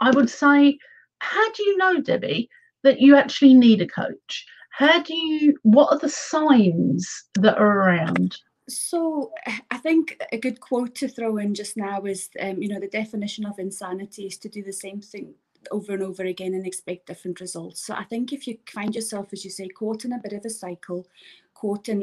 i 0.00 0.10
would 0.10 0.28
say 0.28 0.76
how 1.22 1.52
do 1.52 1.62
you 1.62 1.76
know 1.76 2.00
debbie 2.00 2.48
that 2.82 3.00
you 3.00 3.16
actually 3.16 3.54
need 3.54 3.80
a 3.80 3.86
coach? 3.86 4.44
How 4.70 5.00
do 5.02 5.14
you 5.14 5.56
what 5.62 5.92
are 5.92 5.98
the 5.98 6.08
signs 6.08 7.08
that 7.34 7.58
are 7.58 7.80
around? 7.80 8.36
So 8.68 9.32
I 9.70 9.78
think 9.78 10.20
a 10.32 10.38
good 10.38 10.60
quote 10.60 10.94
to 10.96 11.08
throw 11.08 11.36
in 11.36 11.54
just 11.54 11.76
now 11.76 12.02
is, 12.02 12.28
um, 12.40 12.62
you 12.62 12.68
know, 12.68 12.80
the 12.80 12.88
definition 12.88 13.44
of 13.44 13.58
insanity 13.58 14.26
is 14.26 14.38
to 14.38 14.48
do 14.48 14.62
the 14.62 14.72
same 14.72 15.00
thing 15.00 15.34
over 15.70 15.92
and 15.92 16.02
over 16.02 16.24
again 16.24 16.54
and 16.54 16.66
expect 16.66 17.06
different 17.06 17.40
results. 17.40 17.84
So 17.86 17.94
I 17.94 18.04
think 18.04 18.32
if 18.32 18.46
you 18.46 18.58
find 18.66 18.94
yourself, 18.94 19.28
as 19.32 19.44
you 19.44 19.50
say, 19.50 19.68
caught 19.68 20.04
in 20.04 20.12
a 20.12 20.18
bit 20.18 20.32
of 20.32 20.44
a 20.44 20.50
cycle 20.50 21.06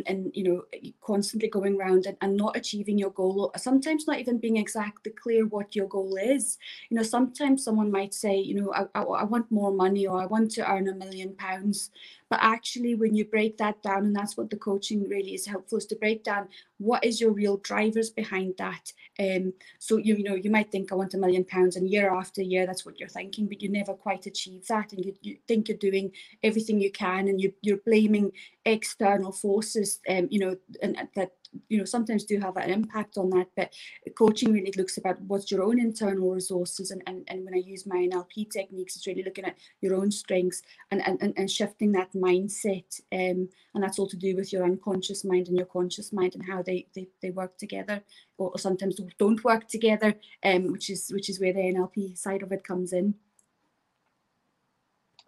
in 0.05 0.31
you 0.33 0.43
know 0.43 0.63
constantly 1.01 1.49
going 1.49 1.75
around 1.75 2.05
and, 2.05 2.17
and 2.21 2.35
not 2.37 2.55
achieving 2.55 2.97
your 2.97 3.09
goal 3.11 3.51
sometimes 3.57 4.07
not 4.07 4.19
even 4.19 4.37
being 4.37 4.57
exactly 4.57 5.11
clear 5.11 5.45
what 5.45 5.75
your 5.75 5.87
goal 5.87 6.15
is. 6.17 6.57
You 6.89 6.97
know 6.97 7.03
sometimes 7.03 7.63
someone 7.63 7.91
might 7.91 8.13
say 8.13 8.37
you 8.37 8.55
know 8.61 8.73
I, 8.73 8.85
I, 8.95 9.03
I 9.03 9.23
want 9.23 9.51
more 9.51 9.71
money 9.71 10.07
or 10.07 10.21
i 10.21 10.25
want 10.25 10.51
to 10.51 10.71
earn 10.71 10.87
a 10.87 10.93
million 10.93 11.35
pounds 11.35 11.91
but 12.29 12.39
actually, 12.41 12.95
when 12.95 13.15
you 13.15 13.25
break 13.25 13.57
that 13.57 13.81
down, 13.81 14.05
and 14.05 14.15
that's 14.15 14.37
what 14.37 14.49
the 14.49 14.57
coaching 14.57 15.07
really 15.09 15.33
is 15.33 15.45
helpful 15.47 15.77
is 15.77 15.85
to 15.87 15.95
break 15.95 16.23
down 16.23 16.47
what 16.77 17.03
is 17.03 17.19
your 17.19 17.31
real 17.31 17.57
drivers 17.57 18.09
behind 18.09 18.55
that. 18.57 18.93
Um, 19.19 19.53
so 19.79 19.97
you, 19.97 20.15
you 20.15 20.23
know 20.23 20.35
you 20.35 20.49
might 20.51 20.71
think 20.71 20.91
I 20.91 20.95
want 20.95 21.13
a 21.13 21.17
million 21.17 21.43
pounds, 21.43 21.75
and 21.75 21.89
year 21.89 22.13
after 22.13 22.41
year 22.41 22.65
that's 22.65 22.85
what 22.85 22.99
you're 22.99 23.09
thinking, 23.09 23.47
but 23.47 23.61
you 23.61 23.69
never 23.69 23.93
quite 23.93 24.25
achieve 24.25 24.67
that, 24.67 24.93
and 24.93 25.03
you, 25.03 25.13
you 25.21 25.37
think 25.47 25.67
you're 25.67 25.77
doing 25.77 26.11
everything 26.43 26.79
you 26.79 26.91
can, 26.91 27.27
and 27.27 27.41
you, 27.41 27.53
you're 27.61 27.77
blaming 27.85 28.31
external 28.65 29.31
forces, 29.31 29.99
um, 30.09 30.27
you 30.29 30.39
know, 30.39 30.55
and 30.81 30.97
that 31.15 31.31
you 31.67 31.77
know 31.77 31.85
sometimes 31.85 32.23
do 32.23 32.39
have 32.39 32.57
an 32.57 32.69
impact 32.69 33.17
on 33.17 33.29
that 33.29 33.47
but 33.55 33.73
coaching 34.15 34.51
really 34.53 34.73
looks 34.77 34.97
about 34.97 35.19
what's 35.21 35.51
your 35.51 35.63
own 35.63 35.79
internal 35.79 36.31
resources 36.31 36.91
and, 36.91 37.01
and, 37.07 37.23
and 37.27 37.43
when 37.43 37.53
i 37.53 37.57
use 37.57 37.85
my 37.85 38.07
nlp 38.11 38.51
techniques 38.51 38.95
it's 38.95 39.07
really 39.07 39.23
looking 39.23 39.45
at 39.45 39.55
your 39.81 39.95
own 39.95 40.11
strengths 40.11 40.61
and, 40.91 41.01
and, 41.07 41.33
and 41.37 41.49
shifting 41.49 41.91
that 41.91 42.11
mindset 42.13 43.01
um, 43.11 43.49
and 43.73 43.83
that's 43.83 43.97
all 43.99 44.07
to 44.07 44.17
do 44.17 44.35
with 44.35 44.53
your 44.53 44.63
unconscious 44.63 45.23
mind 45.23 45.47
and 45.47 45.57
your 45.57 45.65
conscious 45.65 46.13
mind 46.13 46.35
and 46.35 46.45
how 46.45 46.61
they 46.61 46.85
they, 46.93 47.07
they 47.21 47.31
work 47.31 47.57
together 47.57 48.01
or, 48.37 48.57
sometimes 48.57 48.99
don't 49.17 49.43
work 49.43 49.67
together 49.67 50.13
um, 50.43 50.71
which 50.71 50.89
is 50.89 51.09
which 51.13 51.29
is 51.29 51.39
where 51.39 51.53
the 51.53 51.59
nlp 51.59 52.17
side 52.17 52.43
of 52.43 52.51
it 52.51 52.63
comes 52.63 52.93
in 52.93 53.13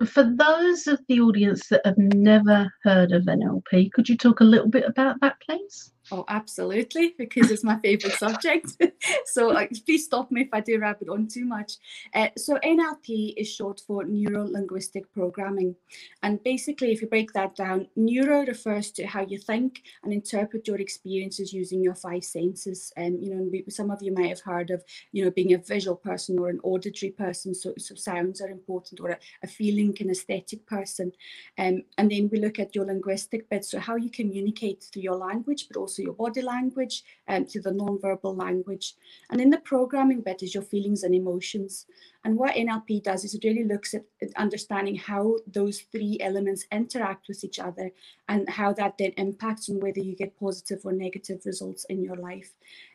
for 0.05 0.23
those 0.23 0.87
of 0.87 0.99
the 1.07 1.19
audience 1.19 1.67
that 1.67 1.85
have 1.85 1.97
never 1.97 2.71
heard 2.83 3.11
of 3.11 3.23
NLP, 3.23 3.91
could 3.91 4.09
you 4.09 4.17
talk 4.17 4.39
a 4.39 4.45
little 4.45 4.67
bit 4.67 4.85
about 4.85 5.19
that, 5.21 5.39
please? 5.41 5.91
Oh, 6.13 6.25
absolutely, 6.27 7.15
because 7.17 7.49
it's 7.51 7.63
my 7.63 7.79
favorite 7.79 8.13
subject. 8.13 8.75
so 9.25 9.51
uh, 9.51 9.65
please 9.85 10.03
stop 10.03 10.29
me 10.29 10.41
if 10.41 10.49
I 10.51 10.59
do 10.59 10.77
rabbit 10.77 11.07
on 11.07 11.25
too 11.27 11.45
much. 11.45 11.75
Uh, 12.13 12.27
so 12.37 12.57
NLP 12.65 13.35
is 13.37 13.49
short 13.49 13.81
for 13.87 14.03
Neuro 14.03 14.43
Linguistic 14.43 15.09
Programming. 15.13 15.73
And 16.21 16.43
basically, 16.43 16.91
if 16.91 17.01
you 17.01 17.07
break 17.07 17.31
that 17.31 17.55
down, 17.55 17.87
neuro 17.95 18.45
refers 18.45 18.91
to 18.91 19.07
how 19.07 19.21
you 19.21 19.37
think 19.37 19.83
and 20.03 20.11
interpret 20.11 20.67
your 20.67 20.81
experiences 20.81 21.53
using 21.53 21.81
your 21.81 21.95
five 21.95 22.25
senses. 22.25 22.91
And, 22.97 23.15
um, 23.15 23.21
you 23.21 23.29
know, 23.33 23.61
some 23.69 23.89
of 23.89 24.03
you 24.03 24.13
might 24.13 24.27
have 24.29 24.41
heard 24.41 24.69
of, 24.69 24.83
you 25.13 25.23
know, 25.23 25.31
being 25.31 25.53
a 25.53 25.59
visual 25.59 25.95
person 25.95 26.37
or 26.39 26.49
an 26.49 26.59
auditory 26.63 27.13
person. 27.13 27.55
So, 27.55 27.73
so 27.77 27.95
sounds 27.95 28.41
are 28.41 28.49
important 28.49 28.99
or 28.99 29.11
a, 29.11 29.17
a 29.43 29.47
feeling 29.47 29.93
kinesthetic 29.93 30.65
person. 30.65 31.13
Um, 31.57 31.83
and 31.97 32.11
then 32.11 32.29
we 32.29 32.39
look 32.41 32.59
at 32.59 32.75
your 32.75 32.85
linguistic 32.85 33.49
bit. 33.49 33.63
So 33.63 33.79
how 33.79 33.95
you 33.95 34.09
communicate 34.09 34.83
through 34.91 35.03
your 35.03 35.15
language, 35.15 35.67
but 35.69 35.79
also 35.79 36.00
your 36.01 36.13
body 36.13 36.41
language 36.41 37.03
and 37.27 37.47
to 37.49 37.61
the 37.61 37.71
non-verbal 37.71 38.35
language. 38.35 38.95
And 39.29 39.39
in 39.39 39.49
the 39.49 39.59
programming 39.59 40.21
bit 40.21 40.43
is 40.43 40.53
your 40.53 40.63
feelings 40.63 41.03
and 41.03 41.15
emotions. 41.15 41.85
And 42.23 42.37
what 42.37 42.55
NLP 42.55 43.03
does 43.03 43.23
is 43.23 43.33
it 43.33 43.43
really 43.43 43.63
looks 43.63 43.93
at 43.93 44.03
understanding 44.35 44.95
how 44.95 45.37
those 45.47 45.81
three 45.91 46.17
elements 46.21 46.65
interact 46.71 47.27
with 47.27 47.43
each 47.43 47.59
other 47.59 47.91
and 48.27 48.47
how 48.49 48.73
that 48.73 48.97
then 48.97 49.11
impacts 49.17 49.69
on 49.69 49.79
whether 49.79 49.99
you 49.99 50.15
get 50.15 50.39
positive 50.39 50.81
or 50.83 50.91
negative 50.91 51.41
results 51.45 51.85
in 51.85 52.03
your 52.03 52.17
life. 52.17 52.51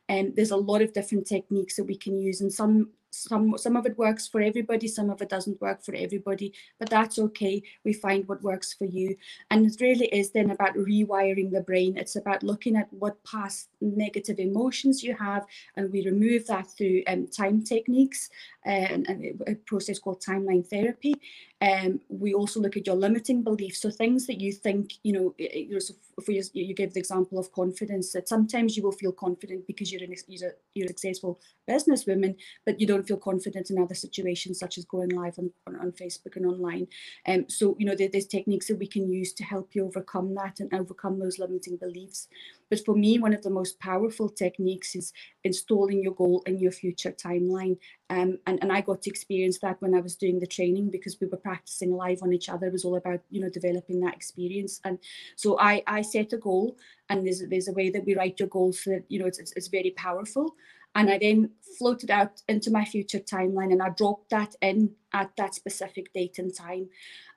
And 0.09 0.37
there's 0.37 0.53
a 0.53 0.57
lot 0.57 0.83
of 0.83 0.93
different 0.93 1.27
techniques 1.27 1.77
that 1.77 1.85
we 1.85 1.97
can 1.97 2.21
use, 2.21 2.41
and 2.41 2.53
some 2.53 2.91
some 3.17 3.57
some 3.59 3.77
of 3.77 3.87
it 3.87 3.99
works 3.99 4.27
for 4.27 4.41
everybody 4.41 4.89
some 4.89 5.11
of 5.11 5.23
it 5.23 5.29
doesn't 5.29 5.61
work 5.61 5.83
for 5.85 5.95
everybody 5.95 6.53
but 6.79 6.91
that's 6.91 7.19
okay. 7.19 7.63
We 7.85 7.93
find 7.93 8.27
what 8.29 8.43
works 8.43 8.73
for 8.75 8.85
you. 8.85 9.17
And 9.51 9.67
it 9.67 9.81
really 9.81 10.07
is 10.07 10.31
then 10.31 10.51
about 10.51 10.75
rewiring 10.75 11.51
the 11.51 11.63
brain. 11.63 11.97
It's 11.97 12.17
about 12.17 12.43
looking 12.43 12.77
at 12.77 12.93
what 12.93 13.23
past 13.25 13.69
negative 13.81 14.39
emotions 14.39 15.03
you 15.03 15.15
have 15.17 15.47
and 15.77 15.93
we 15.93 16.05
remove 16.05 16.47
that 16.47 16.67
through 16.67 17.03
um, 17.07 17.27
time 17.29 17.63
techniques 17.63 18.31
uh, 18.67 18.71
and, 18.71 19.09
and, 19.09 19.43
a 19.47 19.55
process 19.55 19.99
called 19.99 20.23
timeline 20.23 20.67
therapy 20.67 21.15
um, 21.63 22.01
we 22.09 22.35
also 22.35 22.61
look 22.61 22.77
at 22.77 22.87
your 22.87 22.97
limiting 22.97 23.43
beliefs 23.43 23.81
so 23.81 23.91
things 23.91 24.27
that 24.27 24.41
you 24.41 24.53
think 24.53 24.95
you 25.03 25.13
know 25.13 25.35
you, 25.39 26.75
give 26.75 26.93
the 26.93 27.01
example 27.01 27.39
of 27.39 27.53
confidence 27.53 28.13
that 28.13 28.29
sometimes 28.29 28.77
you 28.77 28.83
will 28.83 28.93
feel 28.93 29.13
confident 29.13 29.67
because 29.67 29.93
you're, 29.93 30.03
an, 30.03 30.15
you're, 30.29 30.51
a, 30.51 30.53
you're 30.75 30.87
a 30.87 30.89
successful 30.89 31.41
businesswoman 31.69 32.35
but 32.65 32.81
you 32.81 32.87
don't 32.87 33.07
feel 33.07 33.17
confident 33.17 33.71
in 33.71 33.79
other 33.79 33.95
situations, 33.95 34.59
such 34.59 34.79
as 34.79 34.85
going 34.85 35.11
live 35.11 35.39
on, 35.39 35.51
on, 35.67 35.77
on 35.77 35.93
Facebook 35.93 36.37
and 36.37 36.47
online. 36.47 36.87
Um, 37.27 37.47
so, 37.49 37.77
you 37.79 37.87
know, 37.87 37.95
there, 37.95 38.09
there's 38.09 38.27
techniques 38.27 38.69
that 38.69 38.79
we 38.79 38.87
can 38.87 39.11
use 39.11 39.33
to 39.35 39.45
help 39.45 39.75
you 39.75 39.85
overcome 39.87 40.35
that 40.35 40.61
and 40.61 40.73
overcome 40.75 41.19
those 41.19 41.39
limiting 41.39 41.77
beliefs. 41.77 42.29
But 42.71 42.85
for 42.85 42.95
me, 42.95 43.19
one 43.19 43.35
of 43.35 43.43
the 43.43 43.51
most 43.51 43.79
powerful 43.79 44.29
techniques 44.29 44.95
is 44.95 45.13
installing 45.45 46.03
your 46.03 46.15
goal 46.15 46.43
in 46.47 46.59
your 46.59 46.73
future 46.73 47.13
timeline. 47.13 47.79
Um, 48.11 48.39
and, 48.47 48.59
and 48.63 48.73
I 48.73 48.81
got 48.81 49.03
to 49.03 49.11
experience 49.11 49.59
that 49.61 49.81
when 49.81 49.95
I 49.95 50.01
was 50.01 50.17
doing 50.17 50.39
the 50.39 50.47
training 50.47 50.91
because 50.91 51.17
we 51.21 51.27
were 51.27 51.37
practicing 51.37 51.93
live 51.93 52.23
on 52.23 52.33
each 52.33 52.49
other. 52.49 52.67
It 52.67 52.73
was 52.73 52.85
all 52.85 52.97
about, 52.97 53.21
you 53.31 53.41
know, 53.41 53.51
developing 53.51 54.01
that 54.01 54.15
experience. 54.15 54.81
And 54.85 54.99
so 55.37 55.59
I, 55.59 55.83
I 55.87 56.03
set 56.03 56.33
a 56.33 56.39
goal 56.39 56.77
and 57.09 57.27
there's, 57.27 57.43
there's 57.49 57.69
a 57.69 57.73
way 57.73 57.91
that 57.91 58.05
we 58.05 58.17
write 58.17 58.41
your 58.41 58.49
goals 58.49 58.83
so 58.83 58.91
that, 58.91 59.05
you 59.09 59.19
know, 59.19 59.27
it's, 59.27 59.39
it's, 59.39 59.53
it's 59.57 59.69
very 59.69 59.93
powerful 59.97 60.55
and 60.97 61.11
I 61.11 61.19
then 61.19 61.51
floated 61.79 62.11
out 62.11 62.41
into 62.49 62.71
my 62.71 62.85
future 62.85 63.19
timeline 63.19 63.71
and 63.71 63.83
I 63.83 63.91
dropped 63.91 64.31
that 64.31 64.55
in 64.63 64.95
at 65.13 65.31
that 65.37 65.55
specific 65.55 66.11
date 66.15 66.39
and 66.39 66.53
time. 66.55 66.89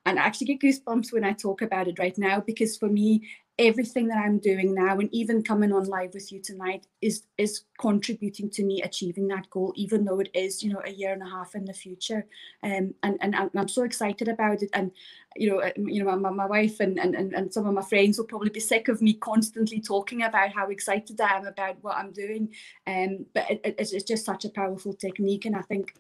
And 0.06 0.18
I 0.18 0.24
actually 0.24 0.56
get 0.56 0.62
goosebumps 0.62 1.12
when 1.12 1.26
I 1.26 1.34
talk 1.34 1.62
about 1.62 1.90
it 1.90 2.00
right 2.00 2.18
now 2.18 2.40
because 2.40 2.78
for 2.78 2.88
me, 2.88 3.28
everything 3.60 4.08
that 4.08 4.18
I'm 4.18 4.40
doing 4.40 4.74
now 4.74 4.98
and 4.98 5.14
even 5.14 5.44
coming 5.44 5.74
on 5.74 5.84
live 5.84 6.14
with 6.14 6.32
you 6.32 6.42
tonight 6.42 6.88
is 7.02 7.24
is 7.38 7.66
contributing 7.78 8.50
to 8.52 8.64
me 8.64 8.82
achieving 8.82 9.28
that 9.28 9.50
goal, 9.50 9.74
even 9.76 10.06
though 10.06 10.20
it 10.20 10.30
is, 10.34 10.64
you 10.64 10.72
know, 10.72 10.82
a 10.86 10.92
year 10.92 11.14
and 11.14 11.22
a 11.22 11.30
half 11.30 11.56
in 11.56 11.66
the 11.66 11.74
future. 11.74 12.26
Um, 12.64 12.96
and, 13.04 13.18
and, 13.22 13.36
and 13.36 13.52
I'm 13.54 13.68
so 13.68 13.84
excited 13.84 14.30
about 14.30 14.64
it. 14.64 14.70
And, 14.74 14.92
you 15.36 15.50
know, 15.50 15.60
uh, 15.60 15.72
you 15.76 16.04
know, 16.04 16.16
my, 16.18 16.30
my 16.32 16.46
wife 16.46 16.80
and, 16.80 16.98
and, 16.98 17.16
and 17.16 17.54
some 17.54 17.68
of 17.68 17.74
my 17.74 17.84
friends 17.84 18.18
will 18.18 18.26
probably 18.26 18.50
be 18.50 18.60
sick 18.62 18.88
of 18.88 19.02
me 19.02 19.14
constantly 19.14 19.82
talking 19.82 20.24
about 20.24 20.54
how 20.54 20.70
excited 20.70 21.20
I 21.20 21.38
am 21.38 21.46
about 21.46 21.78
what 21.82 21.98
I'm 21.98 22.12
doing. 22.12 22.54
Um, 22.88 23.26
but 23.34 23.52
it, 23.52 23.76
it's, 23.78 23.92
it's 23.92 24.06
just 24.06 24.26
such 24.26 24.46
a 24.46 24.50
powerful 24.50 24.94
technique. 24.94 25.46
And 25.46 25.56
I 25.56 25.62
think 25.64 25.94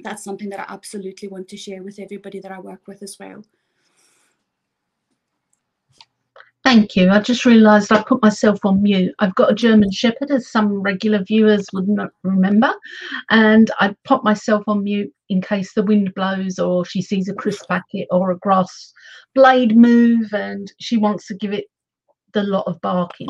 that's 0.00 0.24
something 0.24 0.48
that 0.48 0.60
I 0.60 0.72
absolutely 0.72 1.28
want 1.28 1.48
to 1.48 1.56
share 1.56 1.82
with 1.82 1.98
everybody 1.98 2.40
that 2.40 2.52
I 2.52 2.58
work 2.58 2.86
with 2.86 3.02
as 3.02 3.18
well. 3.20 3.44
Thank 6.66 6.96
you. 6.96 7.10
I 7.10 7.20
just 7.20 7.44
realised 7.44 7.92
I 7.92 8.02
put 8.02 8.20
myself 8.22 8.58
on 8.64 8.82
mute. 8.82 9.14
I've 9.20 9.36
got 9.36 9.52
a 9.52 9.54
German 9.54 9.92
Shepherd, 9.92 10.32
as 10.32 10.50
some 10.50 10.82
regular 10.82 11.22
viewers 11.22 11.64
would 11.72 11.86
not 11.86 12.10
remember, 12.24 12.74
and 13.30 13.70
I 13.78 13.94
pop 14.02 14.24
myself 14.24 14.64
on 14.66 14.82
mute 14.82 15.12
in 15.28 15.40
case 15.40 15.74
the 15.74 15.84
wind 15.84 16.12
blows 16.16 16.58
or 16.58 16.84
she 16.84 17.02
sees 17.02 17.28
a 17.28 17.34
crisp 17.34 17.68
packet 17.68 18.08
or 18.10 18.32
a 18.32 18.38
grass 18.38 18.92
blade 19.32 19.76
move 19.76 20.32
and 20.32 20.72
she 20.80 20.96
wants 20.96 21.28
to 21.28 21.36
give 21.36 21.52
it 21.52 21.66
the 22.32 22.42
lot 22.42 22.66
of 22.66 22.80
barking. 22.80 23.28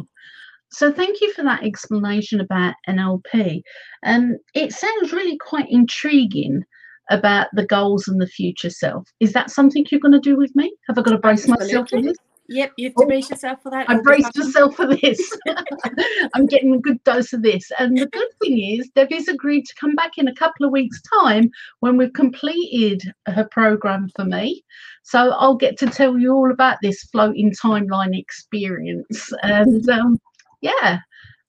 So 0.73 0.91
thank 0.91 1.21
you 1.21 1.31
for 1.35 1.45
that 1.45 1.63
explanation 1.63 2.41
about 2.41 2.73
NLP. 2.89 3.61
Um, 4.07 4.39
it 4.55 4.73
sounds 4.73 5.13
really 5.13 5.37
quite 5.37 5.67
intriguing 5.69 6.63
about 7.11 7.49
the 7.53 7.67
goals 7.67 8.09
and 8.09 8.19
the 8.19 8.27
future 8.27 8.71
self. 8.71 9.07
Is 9.21 9.35
that 9.35 9.51
something 9.51 9.85
you're 9.91 10.01
going 10.01 10.13
to 10.13 10.21
do 10.21 10.39
with 10.39 10.57
me? 10.57 10.75
Have 10.89 10.97
I 10.97 11.03
got 11.03 11.11
to 11.11 11.19
brace 11.19 11.47
Absolutely. 11.47 11.67
myself 11.67 11.91
for 11.91 12.01
this? 12.01 12.17
Yep, 12.49 12.73
you 12.77 12.89
have 12.89 12.95
to 12.95 13.07
brace 13.07 13.31
yourself 13.31 13.63
for 13.63 13.71
that. 13.71 13.91
I 13.91 13.99
braced 13.99 14.37
myself 14.37 14.77
for 14.77 14.87
this. 14.87 15.39
I'm 16.35 16.47
getting 16.47 16.75
a 16.75 16.79
good 16.79 17.03
dose 17.05 17.33
of 17.33 17.43
this. 17.43 17.71
And 17.79 17.97
the 17.97 18.07
good 18.07 18.29
thing 18.41 18.59
is, 18.59 18.89
Debbie's 18.95 19.29
agreed 19.29 19.65
to 19.67 19.75
come 19.75 19.95
back 19.95 20.13
in 20.17 20.29
a 20.29 20.35
couple 20.35 20.65
of 20.65 20.73
weeks' 20.73 21.01
time 21.23 21.51
when 21.81 21.97
we've 21.97 22.13
completed 22.13 23.03
her 23.27 23.49
program 23.51 24.09
for 24.15 24.25
me. 24.25 24.65
So 25.03 25.31
I'll 25.31 25.57
get 25.57 25.77
to 25.79 25.87
tell 25.87 26.19
you 26.19 26.33
all 26.35 26.51
about 26.51 26.79
this 26.83 27.03
floating 27.05 27.53
timeline 27.53 28.17
experience. 28.17 29.33
And 29.43 29.89
um, 29.89 30.19
yeah, 30.61 30.99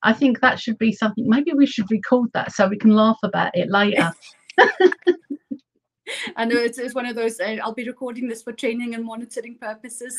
I 0.02 0.12
think 0.12 0.40
that 0.40 0.60
should 0.60 0.78
be 0.78 0.92
something. 0.92 1.28
Maybe 1.28 1.52
we 1.52 1.66
should 1.66 1.90
record 1.90 2.30
that 2.34 2.52
so 2.52 2.68
we 2.68 2.78
can 2.78 2.92
laugh 2.92 3.18
about 3.22 3.56
it 3.56 3.70
later. 3.70 4.12
I 6.36 6.44
know 6.44 6.56
it's, 6.56 6.78
it's 6.78 6.94
one 6.94 7.06
of 7.06 7.16
those. 7.16 7.40
Uh, 7.40 7.56
I'll 7.62 7.74
be 7.74 7.86
recording 7.86 8.28
this 8.28 8.42
for 8.42 8.52
training 8.52 8.94
and 8.94 9.04
monitoring 9.04 9.56
purposes, 9.56 10.16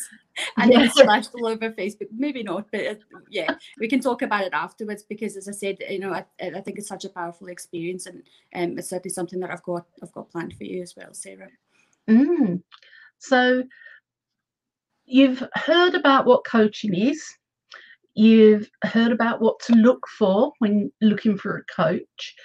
and 0.58 0.72
it's 0.74 1.00
flashed 1.00 1.32
all 1.34 1.48
over 1.48 1.72
Facebook. 1.72 2.08
Maybe 2.12 2.44
not, 2.44 2.68
but 2.72 2.86
uh, 2.86 2.96
yeah, 3.30 3.56
we 3.80 3.88
can 3.88 4.00
talk 4.00 4.22
about 4.22 4.44
it 4.44 4.54
afterwards 4.54 5.04
because, 5.04 5.38
as 5.38 5.48
I 5.48 5.52
said, 5.52 5.78
you 5.90 6.00
know, 6.00 6.14
I, 6.14 6.26
I 6.42 6.62
think 6.62 6.78
it's 6.78 6.88
such 6.88 7.06
a 7.06 7.10
powerful 7.10 7.48
experience, 7.48 8.06
and 8.06 8.24
um, 8.56 8.78
it's 8.78 8.90
certainly 8.90 9.14
something 9.14 9.40
that 9.40 9.52
I've 9.52 9.64
got 9.64 9.86
I've 10.02 10.12
got 10.12 10.30
planned 10.30 10.56
for 10.58 10.64
you 10.64 10.82
as 10.82 10.96
well, 10.96 11.14
Sarah. 11.14 11.50
Mm. 12.10 12.62
So, 13.18 13.64
you've 15.06 15.44
heard 15.56 15.96
about 15.96 16.26
what 16.26 16.46
coaching 16.46 16.94
is. 16.94 17.24
You've 18.16 18.70
heard 18.84 19.12
about 19.12 19.42
what 19.42 19.60
to 19.62 19.74
look 19.74 20.06
for 20.18 20.52
when 20.60 20.92
looking 21.02 21.38
for 21.38 21.58
a 21.58 21.74
coach. 21.74 22.36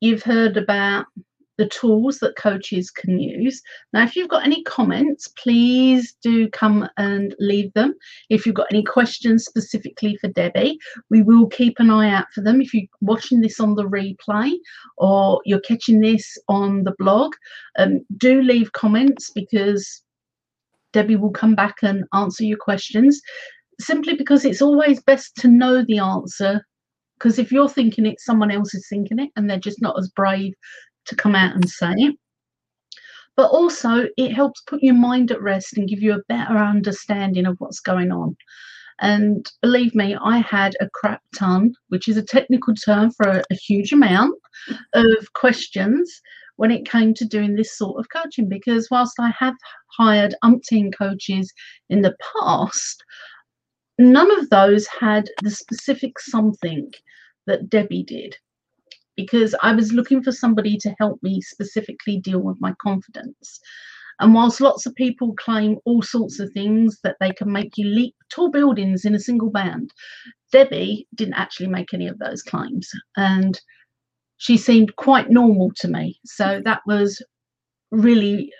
You've 0.00 0.22
heard 0.22 0.56
about 0.56 1.06
the 1.56 1.68
tools 1.68 2.18
that 2.18 2.36
coaches 2.36 2.90
can 2.90 3.18
use. 3.18 3.62
Now, 3.92 4.04
if 4.04 4.16
you've 4.16 4.28
got 4.28 4.44
any 4.44 4.62
comments, 4.64 5.28
please 5.28 6.14
do 6.22 6.48
come 6.50 6.88
and 6.96 7.34
leave 7.38 7.72
them. 7.74 7.94
If 8.30 8.44
you've 8.44 8.54
got 8.54 8.66
any 8.70 8.82
questions 8.82 9.44
specifically 9.44 10.16
for 10.16 10.28
Debbie, 10.28 10.78
we 11.10 11.22
will 11.22 11.46
keep 11.46 11.78
an 11.78 11.90
eye 11.90 12.10
out 12.10 12.26
for 12.34 12.40
them. 12.40 12.60
If 12.60 12.74
you're 12.74 12.84
watching 13.00 13.40
this 13.40 13.60
on 13.60 13.74
the 13.74 13.84
replay 13.84 14.52
or 14.96 15.40
you're 15.44 15.60
catching 15.60 16.00
this 16.00 16.36
on 16.48 16.84
the 16.84 16.94
blog, 16.98 17.34
um, 17.78 18.04
do 18.16 18.42
leave 18.42 18.72
comments 18.72 19.30
because 19.30 20.02
Debbie 20.92 21.16
will 21.16 21.30
come 21.30 21.54
back 21.54 21.76
and 21.82 22.04
answer 22.14 22.44
your 22.44 22.58
questions 22.58 23.20
simply 23.80 24.14
because 24.14 24.44
it's 24.44 24.62
always 24.62 25.02
best 25.02 25.34
to 25.36 25.48
know 25.48 25.82
the 25.82 25.98
answer 25.98 26.64
because 27.18 27.38
if 27.38 27.50
you're 27.50 27.68
thinking 27.68 28.06
it, 28.06 28.20
someone 28.20 28.50
else 28.50 28.74
is 28.74 28.86
thinking 28.88 29.18
it, 29.18 29.30
and 29.36 29.48
they're 29.48 29.58
just 29.58 29.80
not 29.80 29.98
as 29.98 30.10
brave 30.10 30.52
to 31.06 31.16
come 31.16 31.34
out 31.34 31.54
and 31.54 31.68
say. 31.68 32.16
But 33.36 33.50
also, 33.50 34.08
it 34.16 34.32
helps 34.32 34.60
put 34.62 34.82
your 34.82 34.94
mind 34.94 35.32
at 35.32 35.42
rest 35.42 35.76
and 35.76 35.88
give 35.88 36.00
you 36.02 36.14
a 36.14 36.22
better 36.28 36.56
understanding 36.56 37.46
of 37.46 37.56
what's 37.58 37.80
going 37.80 38.12
on. 38.12 38.36
And 39.00 39.50
believe 39.60 39.94
me, 39.94 40.14
I 40.14 40.38
had 40.38 40.76
a 40.80 40.88
crap 40.90 41.20
ton, 41.34 41.74
which 41.88 42.06
is 42.06 42.16
a 42.16 42.22
technical 42.22 42.74
term 42.74 43.10
for 43.10 43.26
a, 43.26 43.44
a 43.50 43.54
huge 43.54 43.92
amount 43.92 44.38
of 44.94 45.32
questions 45.32 46.22
when 46.56 46.70
it 46.70 46.88
came 46.88 47.12
to 47.14 47.24
doing 47.24 47.56
this 47.56 47.76
sort 47.76 47.98
of 47.98 48.08
coaching. 48.08 48.48
Because 48.48 48.88
whilst 48.90 49.18
I 49.18 49.32
have 49.36 49.54
hired 49.98 50.36
umpteen 50.44 50.96
coaches 50.96 51.52
in 51.90 52.02
the 52.02 52.14
past, 52.38 53.02
none 53.98 54.30
of 54.38 54.48
those 54.50 54.86
had 54.86 55.28
the 55.42 55.50
specific 55.50 56.20
something 56.20 56.92
that 57.46 57.68
Debbie 57.68 58.04
did 58.04 58.36
because 59.16 59.54
I 59.62 59.74
was 59.74 59.92
looking 59.92 60.22
for 60.22 60.32
somebody 60.32 60.76
to 60.78 60.94
help 60.98 61.22
me 61.22 61.40
specifically 61.40 62.18
deal 62.18 62.40
with 62.40 62.60
my 62.60 62.74
confidence. 62.80 63.60
And 64.20 64.32
whilst 64.32 64.60
lots 64.60 64.86
of 64.86 64.94
people 64.94 65.34
claim 65.34 65.78
all 65.84 66.02
sorts 66.02 66.38
of 66.38 66.50
things 66.52 66.98
that 67.02 67.16
they 67.20 67.32
can 67.32 67.50
make 67.50 67.76
you 67.76 67.86
leap 67.86 68.14
tall 68.30 68.50
buildings 68.50 69.04
in 69.04 69.14
a 69.14 69.20
single 69.20 69.50
bound, 69.50 69.90
Debbie 70.52 71.08
didn't 71.14 71.34
actually 71.34 71.68
make 71.68 71.92
any 71.92 72.06
of 72.06 72.18
those 72.18 72.42
claims. 72.42 72.88
And 73.16 73.60
she 74.36 74.56
seemed 74.56 74.96
quite 74.96 75.30
normal 75.30 75.72
to 75.76 75.88
me. 75.88 76.20
So 76.24 76.62
that 76.64 76.82
was 76.86 77.22
really 77.90 78.52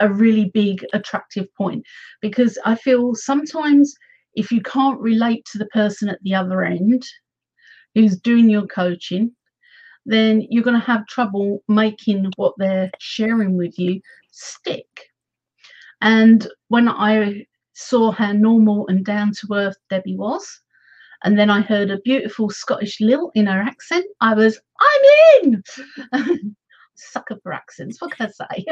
a 0.00 0.08
really 0.08 0.50
big 0.54 0.84
attractive 0.92 1.46
point 1.56 1.84
because 2.22 2.58
I 2.64 2.74
feel 2.74 3.14
sometimes 3.14 3.94
if 4.34 4.50
you 4.50 4.62
can't 4.62 4.98
relate 5.00 5.44
to 5.52 5.58
the 5.58 5.66
person 5.66 6.08
at 6.08 6.22
the 6.22 6.34
other 6.34 6.62
end 6.62 7.06
who's 7.94 8.18
doing 8.18 8.48
your 8.48 8.66
coaching, 8.66 9.34
then 10.06 10.46
you're 10.50 10.64
going 10.64 10.78
to 10.78 10.86
have 10.86 11.06
trouble 11.06 11.62
making 11.68 12.30
what 12.36 12.54
they're 12.58 12.90
sharing 12.98 13.56
with 13.56 13.78
you 13.78 14.00
stick. 14.30 15.10
And 16.00 16.46
when 16.68 16.88
I 16.88 17.46
saw 17.74 18.10
how 18.10 18.32
normal 18.32 18.86
and 18.88 19.04
down 19.04 19.32
to 19.32 19.54
earth 19.54 19.76
Debbie 19.88 20.16
was, 20.16 20.60
and 21.22 21.38
then 21.38 21.50
I 21.50 21.60
heard 21.60 21.90
a 21.90 22.00
beautiful 22.00 22.48
Scottish 22.48 23.00
lilt 23.00 23.32
in 23.34 23.46
her 23.46 23.60
accent, 23.60 24.06
I 24.20 24.34
was, 24.34 24.58
I'm 24.80 25.52
in! 25.52 25.62
Sucker 27.00 27.38
for 27.42 27.52
accents, 27.52 28.00
what 28.00 28.12
can 28.12 28.28
I 28.28 28.46
say? 28.46 28.64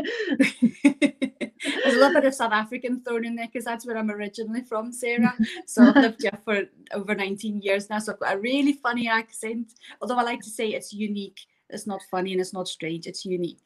There's 1.62 1.94
a 1.94 1.98
little 1.98 2.14
bit 2.14 2.24
of 2.24 2.34
South 2.34 2.52
African 2.52 3.02
thrown 3.02 3.24
in 3.24 3.34
there 3.34 3.46
because 3.46 3.64
that's 3.64 3.86
where 3.86 3.96
I'm 3.96 4.10
originally 4.10 4.62
from, 4.62 4.92
Sarah. 4.92 5.34
So 5.66 5.82
I've 5.82 5.96
lived 5.96 6.22
here 6.22 6.38
for 6.44 6.64
over 6.92 7.14
19 7.14 7.60
years 7.62 7.90
now. 7.90 7.98
So 7.98 8.12
I've 8.12 8.20
got 8.20 8.34
a 8.36 8.38
really 8.38 8.74
funny 8.74 9.08
accent. 9.08 9.72
Although 10.00 10.16
I 10.16 10.22
like 10.22 10.40
to 10.42 10.50
say 10.50 10.68
it's 10.68 10.92
unique. 10.92 11.40
It's 11.70 11.86
not 11.86 12.00
funny 12.10 12.32
and 12.32 12.40
it's 12.40 12.54
not 12.54 12.68
strange. 12.68 13.06
It's 13.06 13.24
unique. 13.24 13.60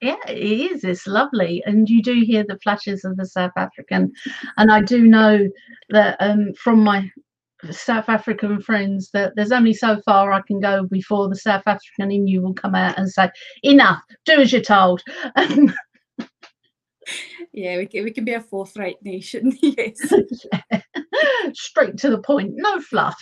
Yeah, 0.00 0.16
it 0.28 0.38
is. 0.38 0.84
It's 0.84 1.06
lovely. 1.06 1.62
And 1.66 1.88
you 1.88 2.02
do 2.02 2.22
hear 2.24 2.44
the 2.46 2.58
flashes 2.62 3.04
of 3.04 3.16
the 3.16 3.26
South 3.26 3.52
African. 3.56 4.12
And 4.56 4.70
I 4.70 4.80
do 4.80 5.02
know 5.06 5.48
that 5.90 6.16
um, 6.20 6.52
from 6.54 6.80
my 6.80 7.10
South 7.70 8.08
African 8.08 8.60
friends 8.60 9.10
that 9.12 9.34
there's 9.34 9.52
only 9.52 9.74
so 9.74 10.00
far 10.04 10.32
I 10.32 10.42
can 10.42 10.60
go 10.60 10.84
before 10.84 11.28
the 11.28 11.36
South 11.36 11.64
African 11.66 12.10
in 12.10 12.26
you 12.26 12.40
will 12.40 12.54
come 12.54 12.74
out 12.74 12.98
and 12.98 13.10
say, 13.10 13.30
enough, 13.62 14.00
do 14.24 14.40
as 14.40 14.52
you're 14.52 14.62
told. 14.62 15.02
yeah, 17.52 17.78
we 17.78 17.86
can, 17.86 18.04
we 18.04 18.12
can 18.12 18.24
be 18.24 18.34
a 18.34 18.40
forthright 18.40 18.96
nation. 19.02 19.56
yes. 19.62 20.12
yeah. 20.72 20.80
Straight 21.52 21.96
to 21.98 22.10
the 22.10 22.18
point, 22.18 22.52
no 22.54 22.80
fluff. 22.80 23.20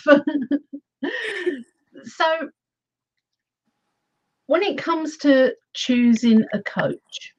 so, 2.03 2.49
when 4.47 4.63
it 4.63 4.77
comes 4.77 5.17
to 5.17 5.53
choosing 5.73 6.45
a 6.53 6.61
coach, 6.61 7.33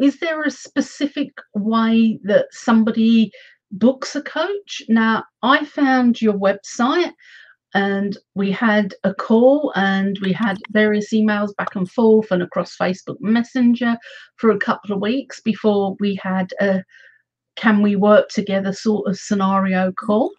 is 0.00 0.18
there 0.18 0.42
a 0.42 0.50
specific 0.50 1.30
way 1.54 2.18
that 2.24 2.46
somebody 2.50 3.30
books 3.72 4.16
a 4.16 4.22
coach? 4.22 4.82
Now, 4.88 5.24
I 5.42 5.64
found 5.64 6.20
your 6.20 6.34
website 6.34 7.12
and 7.74 8.16
we 8.34 8.50
had 8.50 8.94
a 9.04 9.14
call 9.14 9.72
and 9.76 10.18
we 10.22 10.32
had 10.32 10.58
various 10.70 11.12
emails 11.12 11.54
back 11.56 11.76
and 11.76 11.90
forth 11.90 12.30
and 12.30 12.42
across 12.42 12.76
Facebook 12.76 13.20
Messenger 13.20 13.96
for 14.36 14.50
a 14.50 14.58
couple 14.58 14.94
of 14.94 15.00
weeks 15.00 15.40
before 15.40 15.96
we 16.00 16.18
had 16.22 16.52
a 16.60 16.82
can 17.56 17.82
we 17.82 17.94
work 17.94 18.28
together 18.30 18.72
sort 18.72 19.06
of 19.08 19.18
scenario 19.18 19.92
call. 19.92 20.32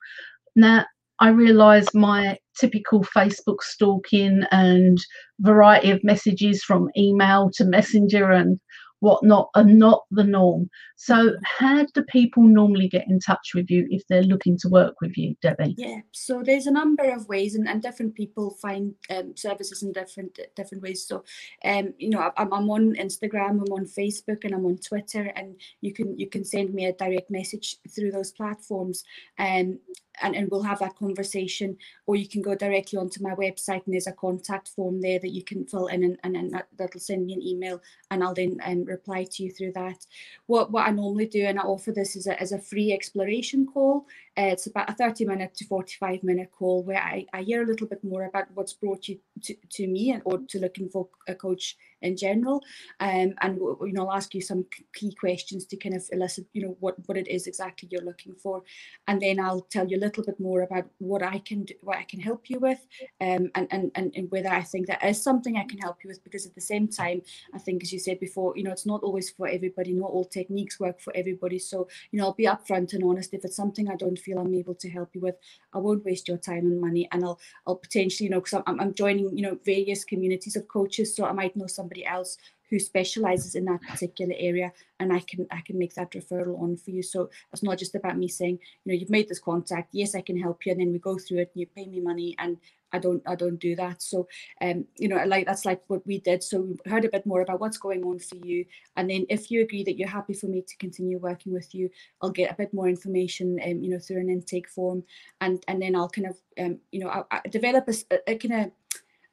Now, 0.56 0.86
I 1.20 1.30
realized 1.30 1.94
my 1.94 2.38
typical 2.60 3.04
Facebook 3.04 3.62
stalking 3.62 4.44
and 4.52 4.98
variety 5.40 5.92
of 5.92 6.04
messages 6.04 6.64
from 6.64 6.90
email 6.98 7.52
to 7.54 7.64
messenger 7.64 8.32
and 8.32 8.60
whatnot 9.02 9.50
are 9.56 9.66
not 9.66 10.06
the 10.12 10.24
norm. 10.24 10.70
So, 10.96 11.36
how 11.44 11.86
do 11.94 12.04
people 12.04 12.44
normally 12.44 12.88
get 12.88 13.08
in 13.10 13.20
touch 13.20 13.52
with 13.54 13.70
you 13.70 13.88
if 13.90 14.08
they're 14.08 14.24
looking 14.24 14.58
to 14.60 14.70
work 14.70 14.96
with 15.02 15.18
you, 15.18 15.36
Debbie? 15.42 15.76
Yeah, 15.78 16.00
so 16.12 16.42
there's 16.44 16.68
a 16.68 16.72
number 16.72 17.12
of 17.12 17.28
ways, 17.28 17.56
and, 17.56 17.68
and 17.68 17.82
different 17.82 18.16
people 18.16 18.52
find 18.62 18.94
um, 19.10 19.36
services 19.36 19.84
in 19.84 19.92
different 19.92 20.40
different 20.56 20.84
ways. 20.84 21.06
So, 21.06 21.24
um, 21.66 21.94
you 21.98 22.10
know, 22.10 22.32
I'm, 22.38 22.54
I'm 22.54 22.70
on 22.70 22.96
Instagram, 22.96 23.62
I'm 23.62 23.74
on 23.74 23.86
Facebook, 23.86 24.46
and 24.46 24.54
I'm 24.54 24.66
on 24.66 24.78
Twitter, 24.78 25.32
and 25.36 25.60
you 25.82 25.94
can 25.94 26.18
you 26.18 26.30
can 26.30 26.46
send 26.46 26.74
me 26.74 26.86
a 26.86 26.94
direct 26.94 27.30
message 27.30 27.78
through 27.94 28.12
those 28.12 28.32
platforms. 28.32 29.04
Um, 29.38 29.80
and, 30.22 30.36
and 30.36 30.50
we'll 30.50 30.64
have 30.64 30.80
that 30.80 30.96
conversation 30.96 31.78
or 32.06 32.16
you 32.16 32.28
can 32.28 32.42
go 32.42 32.56
directly 32.56 32.98
onto 32.98 33.22
my 33.24 33.34
website 33.36 33.86
and 33.86 33.94
there's 33.94 34.08
a 34.08 34.14
contact 34.14 34.70
form 34.70 35.02
there 35.02 35.20
that 35.20 35.32
you 35.32 35.44
can 35.44 35.66
fill 35.66 35.88
in 35.88 36.04
and, 36.04 36.18
and, 36.24 36.36
and 36.36 36.52
that, 36.52 36.68
that'll 36.78 37.00
send 37.00 37.26
me 37.26 37.34
an 37.34 37.42
email 37.42 37.82
and 38.10 38.24
I'll 38.24 38.34
then 38.34 38.58
um, 38.64 38.86
reply 38.86 39.26
to 39.32 39.44
you 39.44 39.52
through 39.52 39.74
that. 39.74 40.06
What 40.48 40.72
what 40.72 40.88
I 40.88 40.92
normally 40.92 41.28
do 41.28 41.44
and 41.46 41.60
I 41.60 41.64
offer 41.64 41.92
this 41.92 42.16
as 42.16 42.28
a, 42.28 42.40
as 42.40 42.52
a 42.52 42.60
free 42.60 42.92
exploration 42.92 43.66
call. 43.66 44.06
Uh, 44.38 44.52
it's 44.54 44.68
about 44.68 44.90
a 44.90 44.94
30 44.94 45.26
minute 45.26 45.54
to 45.56 45.66
45 45.66 46.24
minute 46.24 46.52
call 46.52 46.84
where 46.84 47.02
I, 47.02 47.26
I 47.34 47.42
hear 47.42 47.64
a 47.64 47.66
little 47.66 47.88
bit 47.88 48.04
more 48.04 48.26
about 48.26 48.48
what's 48.54 48.74
brought 48.74 49.08
you 49.08 49.20
to, 49.44 49.56
to 49.72 49.88
me 49.88 50.12
and 50.12 50.22
or 50.26 50.40
to 50.50 50.60
looking 50.60 50.90
for 50.90 51.08
a 51.28 51.36
coach 51.36 51.78
in 52.02 52.18
general. 52.18 52.64
Um, 53.00 53.34
and 53.42 53.58
you 53.58 53.92
know, 53.94 54.08
I'll 54.08 54.18
ask 54.18 54.34
you 54.34 54.42
some 54.42 54.66
key 54.94 55.14
questions 55.14 55.66
to 55.66 55.78
kind 55.78 55.96
of 55.96 56.04
elicit, 56.12 56.46
you 56.54 56.64
know, 56.64 56.78
what 56.80 56.96
what 57.08 57.18
it 57.18 57.28
is 57.28 57.48
exactly 57.48 57.90
you're 57.92 58.02
looking 58.02 58.36
for, 58.36 58.64
and 59.08 59.22
then 59.22 59.40
I'll 59.40 59.62
tell 59.62 59.88
you 59.88 59.98
a 59.98 60.00
little 60.00 60.11
bit 60.20 60.40
more 60.40 60.62
about 60.62 60.86
what 61.00 61.24
I 61.24 61.40
can 61.40 61.64
do, 61.64 61.74
what 61.82 61.98
I 61.98 62.04
can 62.04 62.20
help 62.20 62.50
you 62.50 62.60
with, 62.60 62.86
um, 63.20 63.50
and 63.56 63.68
and 63.72 63.92
and, 63.96 64.14
and 64.16 64.30
whether 64.32 64.50
I 64.50 64.62
think 64.62 64.88
that 64.88 65.04
is 65.04 65.22
something 65.22 65.58
I 65.58 65.64
can 65.64 65.80
help 65.80 66.04
you 66.04 66.10
with. 66.10 66.24
Because 66.24 66.46
at 66.46 66.56
the 66.56 66.62
same 66.62 66.88
time, 66.88 67.22
I 67.54 67.60
think, 67.60 67.84
as 67.84 67.94
you 67.94 68.00
said 68.00 68.20
before, 68.20 68.54
you 68.56 68.64
know, 68.64 68.72
it's 68.72 68.86
not 68.86 69.04
always 69.04 69.30
for 69.30 69.48
everybody. 69.48 69.94
Not 69.94 70.12
all 70.12 70.26
techniques 70.26 70.80
work 70.80 71.00
for 71.00 71.16
everybody. 71.16 71.60
So 71.60 71.88
you 72.12 72.20
know, 72.20 72.26
I'll 72.26 72.34
be 72.34 72.46
upfront 72.46 72.94
and 72.94 73.04
honest. 73.04 73.34
If 73.34 73.46
it's 73.46 73.56
something 73.56 73.90
I 73.90 73.96
don't 73.96 74.20
feel 74.20 74.40
I'm 74.40 74.54
able 74.54 74.76
to 74.76 74.90
help 74.90 75.10
you 75.14 75.22
with, 75.22 75.36
I 75.74 75.78
won't 75.78 76.06
waste 76.06 76.28
your 76.28 76.38
time 76.38 76.66
and 76.66 76.82
money, 76.82 77.08
and 77.12 77.24
I'll 77.24 77.40
I'll 77.66 77.76
potentially, 77.76 78.26
you 78.26 78.32
know, 78.32 78.42
because 78.42 78.62
I'm, 78.68 78.80
I'm 78.80 78.94
joining, 78.94 79.38
you 79.38 79.44
know, 79.44 79.58
various 79.66 80.04
communities 80.04 80.56
of 80.56 80.68
coaches, 80.68 81.16
so 81.16 81.26
I 81.26 81.32
might 81.32 81.56
know 81.56 81.68
somebody 81.68 82.06
else 82.06 82.38
who 82.72 82.80
specializes 82.80 83.54
in 83.54 83.66
that 83.66 83.82
particular 83.82 84.34
area 84.38 84.72
and 85.00 85.12
I 85.14 85.20
can 85.20 85.46
I 85.52 85.62
can 85.62 85.78
make 85.78 85.94
that 85.96 86.12
referral 86.12 86.60
on 86.62 86.78
for 86.78 86.92
you. 86.92 87.04
So 87.04 87.30
it's 87.52 87.62
not 87.62 87.78
just 87.78 87.96
about 87.96 88.18
me 88.18 88.30
saying, 88.30 88.60
you 88.86 88.92
know, 88.92 88.98
you've 88.98 89.10
made 89.10 89.28
this 89.28 89.40
contact, 89.40 89.90
yes, 89.92 90.16
I 90.16 90.22
can 90.22 90.40
help 90.40 90.66
you, 90.66 90.72
and 90.72 90.82
then 90.82 90.92
we 90.92 91.00
go 91.00 91.18
through 91.18 91.40
it 91.40 91.52
and 91.54 91.60
you 91.62 91.68
pay 91.68 91.86
me 91.86 92.00
money 92.00 92.36
and 92.40 92.58
I 92.94 93.00
don't 93.00 93.22
I 93.28 93.36
don't 93.36 93.60
do 93.60 93.76
that. 93.76 94.02
So 94.02 94.28
um, 94.62 94.86
you 94.98 95.10
know, 95.10 95.24
like 95.26 95.46
that's 95.46 95.66
like 95.66 95.82
what 95.88 96.06
we 96.08 96.20
did. 96.20 96.44
So 96.44 96.62
we 96.62 96.78
heard 96.90 97.06
a 97.06 97.10
bit 97.10 97.26
more 97.26 97.42
about 97.42 97.60
what's 97.60 97.78
going 97.78 98.04
on 98.04 98.20
for 98.20 98.36
you. 98.36 98.66
And 98.96 99.10
then 99.10 99.26
if 99.30 99.52
you 99.52 99.62
agree 99.62 99.84
that 99.84 99.98
you're 99.98 100.08
happy 100.08 100.34
for 100.34 100.48
me 100.48 100.62
to 100.62 100.78
continue 100.78 101.18
working 101.18 101.54
with 101.54 101.76
you, 101.76 101.90
I'll 102.22 102.32
get 102.32 102.52
a 102.52 102.56
bit 102.56 102.74
more 102.74 102.88
information 102.88 103.60
um, 103.66 103.84
you 103.84 103.90
know, 103.90 104.00
through 104.00 104.22
an 104.22 104.30
intake 104.30 104.70
form 104.70 105.04
and 105.42 105.64
and 105.68 105.82
then 105.82 105.96
I'll 105.96 106.10
kind 106.10 106.28
of 106.28 106.38
um, 106.60 106.80
you 106.92 107.00
know, 107.00 107.10
I, 107.10 107.24
I 107.32 107.42
develop 107.50 107.90
a, 107.90 108.32
a 108.32 108.36
kind 108.36 108.66
of 108.66 108.72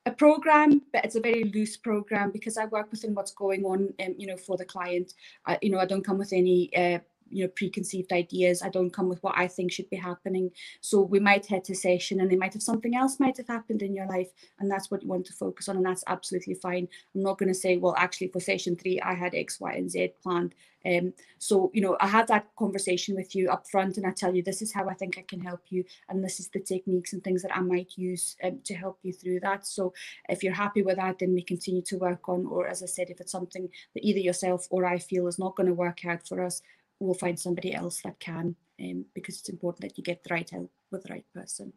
a 0.08 0.12
program, 0.12 0.82
but 0.92 1.04
it's 1.04 1.16
a 1.16 1.20
very 1.20 1.44
loose 1.44 1.76
program 1.76 2.30
because 2.30 2.56
I 2.56 2.64
work 2.66 2.90
within 2.90 3.14
what's 3.14 3.32
going 3.32 3.64
on, 3.64 3.92
um, 4.04 4.14
you 4.18 4.26
know, 4.26 4.36
for 4.36 4.56
the 4.56 4.64
client. 4.64 5.14
I, 5.46 5.58
you 5.62 5.70
know, 5.70 5.78
I 5.78 5.84
don't 5.84 6.04
come 6.04 6.18
with 6.18 6.32
any 6.32 6.74
uh, 6.74 6.98
you 7.30 7.44
know 7.44 7.50
preconceived 7.54 8.12
ideas. 8.12 8.62
I 8.62 8.68
don't 8.68 8.90
come 8.90 9.08
with 9.08 9.22
what 9.22 9.36
i 9.36 9.46
think 9.46 9.72
should 9.72 9.90
be 9.90 9.96
happening. 9.96 10.50
So 10.80 11.00
we 11.00 11.20
might 11.20 11.46
hit 11.46 11.70
a 11.70 11.74
session 11.74 12.20
and 12.20 12.30
they 12.30 12.36
might 12.36 12.52
have 12.52 12.62
something 12.62 12.94
else 12.94 13.20
might 13.20 13.36
have 13.36 13.48
happened 13.48 13.82
in 13.82 13.94
your 13.94 14.06
life 14.06 14.30
and 14.58 14.70
that's 14.70 14.90
what 14.90 15.02
you 15.02 15.08
want 15.08 15.26
to 15.26 15.32
focus 15.32 15.68
on 15.68 15.76
and 15.76 15.86
that's 15.86 16.04
absolutely 16.06 16.54
fine. 16.54 16.88
I'm 17.14 17.22
not 17.22 17.38
going 17.38 17.48
to 17.48 17.54
say 17.54 17.76
well 17.76 17.94
actually 17.96 18.28
for 18.28 18.40
session 18.40 18.76
three 18.76 19.00
i 19.00 19.14
had 19.14 19.34
x 19.34 19.60
y 19.60 19.72
and 19.72 19.90
z 19.90 20.12
planned. 20.22 20.54
Um, 20.86 21.12
so 21.38 21.72
you 21.74 21.80
know 21.80 21.96
i 22.00 22.06
had 22.06 22.28
that 22.28 22.46
conversation 22.56 23.16
with 23.16 23.34
you 23.34 23.50
up 23.50 23.68
front 23.68 23.96
and 23.96 24.06
i 24.06 24.12
tell 24.12 24.32
you 24.34 24.44
this 24.44 24.62
is 24.62 24.72
how 24.72 24.88
i 24.88 24.94
think 24.94 25.18
i 25.18 25.24
can 25.26 25.40
help 25.40 25.60
you 25.70 25.84
and 26.08 26.22
this 26.22 26.38
is 26.38 26.48
the 26.48 26.60
techniques 26.60 27.12
and 27.12 27.22
things 27.24 27.42
that 27.42 27.56
i 27.56 27.60
might 27.60 27.92
use 27.96 28.36
um, 28.44 28.60
to 28.64 28.74
help 28.74 28.98
you 29.02 29.12
through 29.12 29.40
that. 29.40 29.66
So 29.66 29.92
if 30.28 30.42
you're 30.42 30.52
happy 30.52 30.82
with 30.82 30.96
that 30.96 31.18
then 31.18 31.34
we 31.34 31.42
continue 31.42 31.82
to 31.82 31.98
work 31.98 32.28
on 32.28 32.46
or 32.46 32.68
as 32.68 32.82
i 32.82 32.86
said 32.86 33.10
if 33.10 33.20
it's 33.20 33.32
something 33.32 33.68
that 33.94 34.04
either 34.04 34.20
yourself 34.20 34.66
or 34.70 34.86
i 34.86 34.98
feel 34.98 35.26
is 35.26 35.38
not 35.38 35.56
going 35.56 35.66
to 35.66 35.74
work 35.74 36.04
out 36.06 36.26
for 36.26 36.44
us 36.44 36.62
we'll 37.00 37.14
find 37.14 37.38
somebody 37.38 37.74
else 37.74 38.00
that 38.02 38.18
can 38.20 38.56
um, 38.80 39.04
because 39.14 39.38
it's 39.38 39.48
important 39.48 39.82
that 39.82 39.98
you 39.98 40.04
get 40.04 40.22
the 40.24 40.34
right 40.34 40.48
help 40.50 40.70
with 40.90 41.04
the 41.04 41.12
right 41.12 41.26
person. 41.34 41.72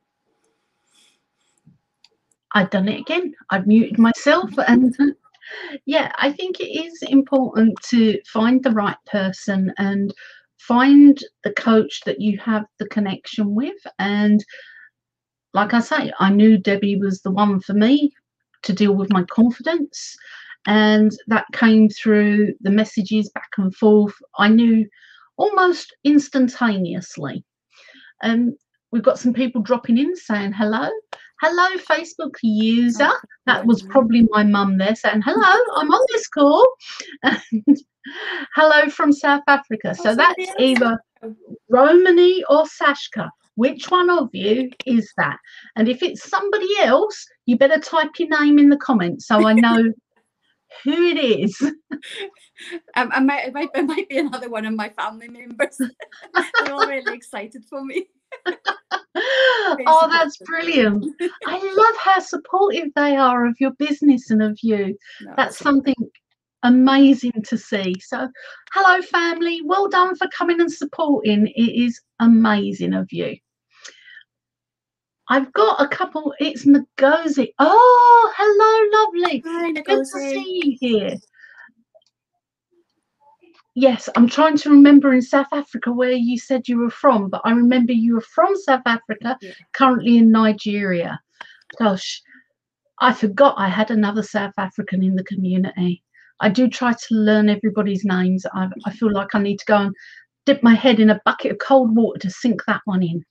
I've 2.53 2.69
done 2.69 2.87
it 2.89 2.99
again. 2.99 3.33
I've 3.49 3.67
muted 3.67 3.97
myself 3.97 4.51
and 4.67 4.95
yeah, 5.85 6.11
I 6.17 6.31
think 6.31 6.59
it 6.59 6.69
is 6.69 7.01
important 7.03 7.77
to 7.89 8.19
find 8.25 8.63
the 8.63 8.71
right 8.71 8.97
person 9.05 9.73
and 9.77 10.13
find 10.59 11.19
the 11.43 11.53
coach 11.53 12.01
that 12.05 12.21
you 12.21 12.37
have 12.39 12.65
the 12.77 12.87
connection 12.87 13.55
with. 13.55 13.77
And 13.99 14.43
like 15.53 15.73
I 15.73 15.79
say, 15.79 16.11
I 16.19 16.29
knew 16.29 16.57
Debbie 16.57 16.97
was 16.97 17.21
the 17.21 17.31
one 17.31 17.59
for 17.59 17.73
me 17.73 18.11
to 18.63 18.73
deal 18.73 18.95
with 18.95 19.11
my 19.11 19.23
confidence. 19.23 20.15
And 20.67 21.11
that 21.27 21.45
came 21.53 21.89
through 21.89 22.53
the 22.61 22.69
messages 22.69 23.29
back 23.29 23.49
and 23.57 23.75
forth. 23.75 24.13
I 24.37 24.49
knew 24.49 24.87
almost 25.41 25.95
instantaneously. 26.03 27.43
Um, 28.23 28.55
we've 28.91 29.03
got 29.03 29.17
some 29.17 29.33
people 29.33 29.61
dropping 29.61 29.97
in 29.97 30.15
saying 30.15 30.53
hello. 30.53 30.87
Hello, 31.41 31.69
Facebook 31.77 32.35
user. 32.43 33.09
Oh, 33.09 33.19
that 33.47 33.65
was 33.65 33.81
probably 33.81 34.27
my 34.29 34.43
mum 34.43 34.77
there 34.77 34.95
saying, 34.95 35.23
Hello, 35.25 35.63
I'm 35.75 35.91
on 35.91 36.05
this 36.11 36.27
call. 36.27 36.67
And 37.23 37.41
hello 38.55 38.89
from 38.89 39.11
South 39.11 39.41
Africa. 39.47 39.95
So 39.95 40.15
that's 40.15 40.45
either 40.59 40.99
Romani 41.69 42.43
or 42.47 42.65
Sashka. 42.65 43.27
Which 43.55 43.89
one 43.89 44.11
of 44.11 44.29
you 44.33 44.69
is 44.85 45.11
that? 45.17 45.37
And 45.75 45.89
if 45.89 46.03
it's 46.03 46.29
somebody 46.29 46.69
else, 46.81 47.25
you 47.47 47.57
better 47.57 47.79
type 47.79 48.11
your 48.19 48.29
name 48.39 48.59
in 48.59 48.69
the 48.69 48.77
comments 48.77 49.27
so 49.27 49.47
I 49.47 49.53
know 49.53 49.91
who 50.83 51.07
it 51.07 51.17
is. 51.17 51.57
Um, 52.95 53.09
I 53.11 53.19
might, 53.21 53.47
it 53.47 53.53
might, 53.53 53.69
it 53.73 53.83
might 53.83 54.07
be 54.07 54.19
another 54.19 54.49
one 54.49 54.65
of 54.65 54.75
my 54.75 54.89
family 54.89 55.27
members. 55.27 55.77
They're 56.63 56.73
all 56.73 56.85
really 56.85 57.15
excited 57.15 57.63
for 57.67 57.83
me. 57.83 58.05
oh, 59.15 60.07
that's 60.11 60.37
brilliant. 60.37 61.03
I 61.47 61.57
love 61.57 61.95
how 61.99 62.19
supportive 62.19 62.89
they 62.95 63.15
are 63.15 63.47
of 63.47 63.55
your 63.59 63.71
business 63.79 64.29
and 64.29 64.43
of 64.43 64.59
you. 64.61 64.95
No, 65.21 65.33
that's 65.37 65.57
something 65.57 65.95
amazing 66.63 67.33
to 67.47 67.57
see. 67.57 67.95
So, 67.99 68.27
hello, 68.73 69.01
family. 69.01 69.61
Well 69.65 69.89
done 69.89 70.15
for 70.15 70.27
coming 70.27 70.61
and 70.61 70.71
supporting. 70.71 71.47
It 71.47 71.83
is 71.83 71.99
amazing 72.19 72.93
of 72.93 73.07
you. 73.11 73.37
I've 75.31 75.53
got 75.53 75.81
a 75.81 75.87
couple. 75.87 76.33
It's 76.41 76.65
Ngozi. 76.65 77.53
Oh, 77.57 78.33
hello, 78.35 78.99
lovely. 78.99 79.41
Hi, 79.45 79.71
Good 79.71 79.85
to 79.85 80.05
see 80.05 80.61
you 80.61 80.77
here. 80.77 81.15
Yes, 83.73 84.09
I'm 84.17 84.27
trying 84.27 84.57
to 84.57 84.69
remember 84.69 85.13
in 85.13 85.21
South 85.21 85.47
Africa 85.53 85.93
where 85.93 86.11
you 86.11 86.37
said 86.37 86.67
you 86.67 86.79
were 86.79 86.89
from, 86.89 87.29
but 87.29 87.39
I 87.45 87.51
remember 87.51 87.93
you 87.93 88.15
were 88.15 88.19
from 88.35 88.53
South 88.57 88.81
Africa, 88.85 89.37
yeah. 89.41 89.53
currently 89.71 90.17
in 90.17 90.31
Nigeria. 90.31 91.17
Gosh, 91.79 92.21
I 92.99 93.13
forgot 93.13 93.55
I 93.57 93.69
had 93.69 93.89
another 93.89 94.23
South 94.23 94.53
African 94.57 95.01
in 95.01 95.15
the 95.15 95.23
community. 95.23 96.03
I 96.41 96.49
do 96.49 96.67
try 96.67 96.91
to 96.91 97.15
learn 97.15 97.47
everybody's 97.47 98.03
names. 98.03 98.45
I, 98.53 98.67
I 98.85 98.91
feel 98.91 99.13
like 99.13 99.33
I 99.33 99.39
need 99.39 99.59
to 99.59 99.65
go 99.65 99.77
and 99.77 99.95
dip 100.45 100.61
my 100.61 100.73
head 100.73 100.99
in 100.99 101.09
a 101.09 101.21
bucket 101.23 101.53
of 101.53 101.59
cold 101.59 101.95
water 101.95 102.19
to 102.19 102.29
sink 102.29 102.63
that 102.67 102.81
one 102.83 103.01
in. 103.01 103.23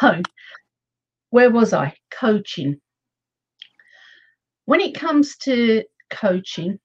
So, 0.00 0.20
where 1.30 1.50
was 1.50 1.72
I? 1.72 1.94
Coaching. 2.10 2.80
When 4.66 4.80
it 4.80 4.94
comes 4.94 5.36
to 5.38 5.84
coaching, 6.10 6.78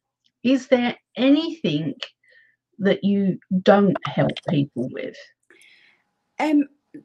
is 0.44 0.68
there 0.68 0.96
anything 1.16 1.96
that 2.80 3.04
you 3.04 3.40
don't 3.62 3.98
help 4.06 4.32
people 4.50 4.90
with? 4.92 5.16
Um, 6.40 6.64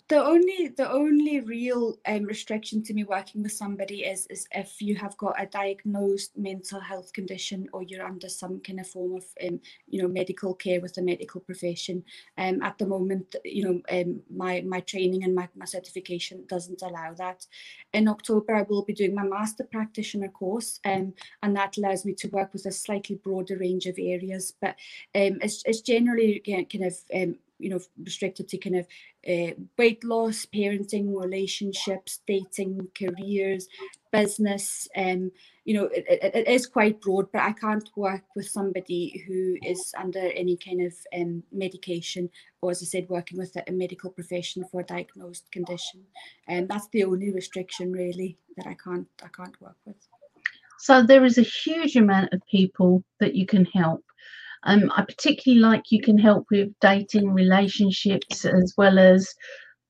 the 0.08 0.22
only 0.22 0.68
the 0.76 0.90
only 0.90 1.40
real 1.40 1.98
um, 2.06 2.24
restriction 2.24 2.82
to 2.82 2.92
me 2.92 3.04
working 3.04 3.42
with 3.42 3.52
somebody 3.52 4.04
is 4.04 4.26
is 4.28 4.46
if 4.52 4.82
you 4.82 4.94
have 4.94 5.16
got 5.16 5.40
a 5.40 5.46
diagnosed 5.46 6.36
mental 6.36 6.78
health 6.78 7.12
condition 7.14 7.66
or 7.72 7.82
you're 7.82 8.04
under 8.04 8.28
some 8.28 8.60
kind 8.60 8.80
of 8.80 8.86
form 8.86 9.16
of 9.16 9.24
um, 9.46 9.58
you 9.86 10.02
know 10.02 10.08
medical 10.08 10.54
care 10.54 10.80
with 10.80 10.94
the 10.94 11.02
medical 11.02 11.40
profession. 11.40 12.04
Um, 12.36 12.62
at 12.62 12.76
the 12.76 12.86
moment, 12.86 13.34
you 13.44 13.64
know, 13.64 13.80
um, 13.90 14.20
my 14.34 14.60
my 14.60 14.80
training 14.80 15.24
and 15.24 15.34
my, 15.34 15.48
my 15.56 15.64
certification 15.64 16.44
doesn't 16.48 16.82
allow 16.82 17.14
that. 17.14 17.46
In 17.94 18.08
October, 18.08 18.56
I 18.56 18.62
will 18.62 18.84
be 18.84 18.92
doing 18.92 19.14
my 19.14 19.24
master 19.24 19.64
practitioner 19.64 20.28
course, 20.28 20.80
um, 20.84 21.14
and 21.42 21.56
that 21.56 21.78
allows 21.78 22.04
me 22.04 22.12
to 22.14 22.28
work 22.28 22.52
with 22.52 22.66
a 22.66 22.72
slightly 22.72 23.16
broader 23.16 23.56
range 23.56 23.86
of 23.86 23.96
areas. 23.98 24.52
But 24.60 24.76
um, 25.14 25.38
it's 25.40 25.62
it's 25.64 25.80
generally 25.80 26.42
kind 26.44 26.84
of 26.84 26.94
um, 27.14 27.36
you 27.58 27.70
know 27.70 27.80
restricted 28.04 28.48
to 28.48 28.58
kind 28.58 28.76
of 28.76 28.86
uh, 29.28 29.52
weight 29.76 30.02
loss 30.04 30.46
parenting 30.46 31.14
relationships 31.20 32.20
dating 32.26 32.88
careers 32.96 33.68
business 34.12 34.88
um 34.96 35.30
you 35.64 35.74
know 35.74 35.84
it, 35.86 36.04
it, 36.08 36.34
it 36.34 36.48
is 36.48 36.66
quite 36.66 37.00
broad 37.00 37.30
but 37.32 37.42
i 37.42 37.52
can't 37.52 37.90
work 37.96 38.22
with 38.34 38.48
somebody 38.48 39.24
who 39.26 39.56
is 39.62 39.92
under 39.98 40.30
any 40.32 40.56
kind 40.56 40.80
of 40.80 40.94
um, 41.14 41.42
medication 41.52 42.30
or 42.62 42.70
as 42.70 42.82
i 42.82 42.86
said 42.86 43.08
working 43.08 43.38
with 43.38 43.56
a, 43.56 43.72
medical 43.72 44.10
profession 44.10 44.64
for 44.70 44.80
a 44.80 44.84
diagnosed 44.84 45.50
condition. 45.52 46.02
And 46.46 46.62
um, 46.62 46.66
that's 46.68 46.88
the 46.88 47.04
only 47.04 47.30
restriction 47.32 47.92
really 47.92 48.36
that 48.56 48.66
i 48.66 48.74
can't 48.74 49.08
i 49.22 49.28
can't 49.28 49.60
work 49.60 49.76
with. 49.84 49.96
So 50.78 51.02
there 51.02 51.24
is 51.24 51.38
a 51.38 51.42
huge 51.42 51.96
amount 51.96 52.32
of 52.32 52.40
people 52.50 53.02
that 53.20 53.34
you 53.34 53.46
can 53.46 53.64
help 53.64 54.04
um, 54.64 54.92
I 54.96 55.02
particularly 55.02 55.60
like 55.60 55.90
you 55.90 56.02
can 56.02 56.18
help 56.18 56.46
with 56.50 56.68
dating 56.80 57.32
relationships 57.32 58.44
as 58.44 58.74
well 58.76 58.98
as 58.98 59.34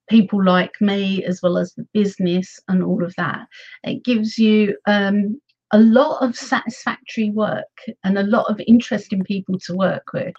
people 0.09 0.43
like 0.43 0.81
me, 0.81 1.25
as 1.25 1.41
well 1.43 1.59
as 1.59 1.75
the 1.75 1.87
business 1.93 2.59
and 2.69 2.83
all 2.83 3.05
of 3.05 3.15
that. 3.17 3.47
It 3.85 4.05
gives 4.05 4.39
you 4.39 4.77
um, 4.87 5.41
a 5.73 5.79
lot 5.79 6.23
of 6.23 6.37
satisfactory 6.37 7.31
work 7.31 7.67
and 8.05 8.19
a 8.19 8.23
lot 8.23 8.51
of 8.51 8.61
interesting 8.67 9.23
people 9.23 9.59
to 9.61 9.75
work 9.75 10.13
with. 10.13 10.35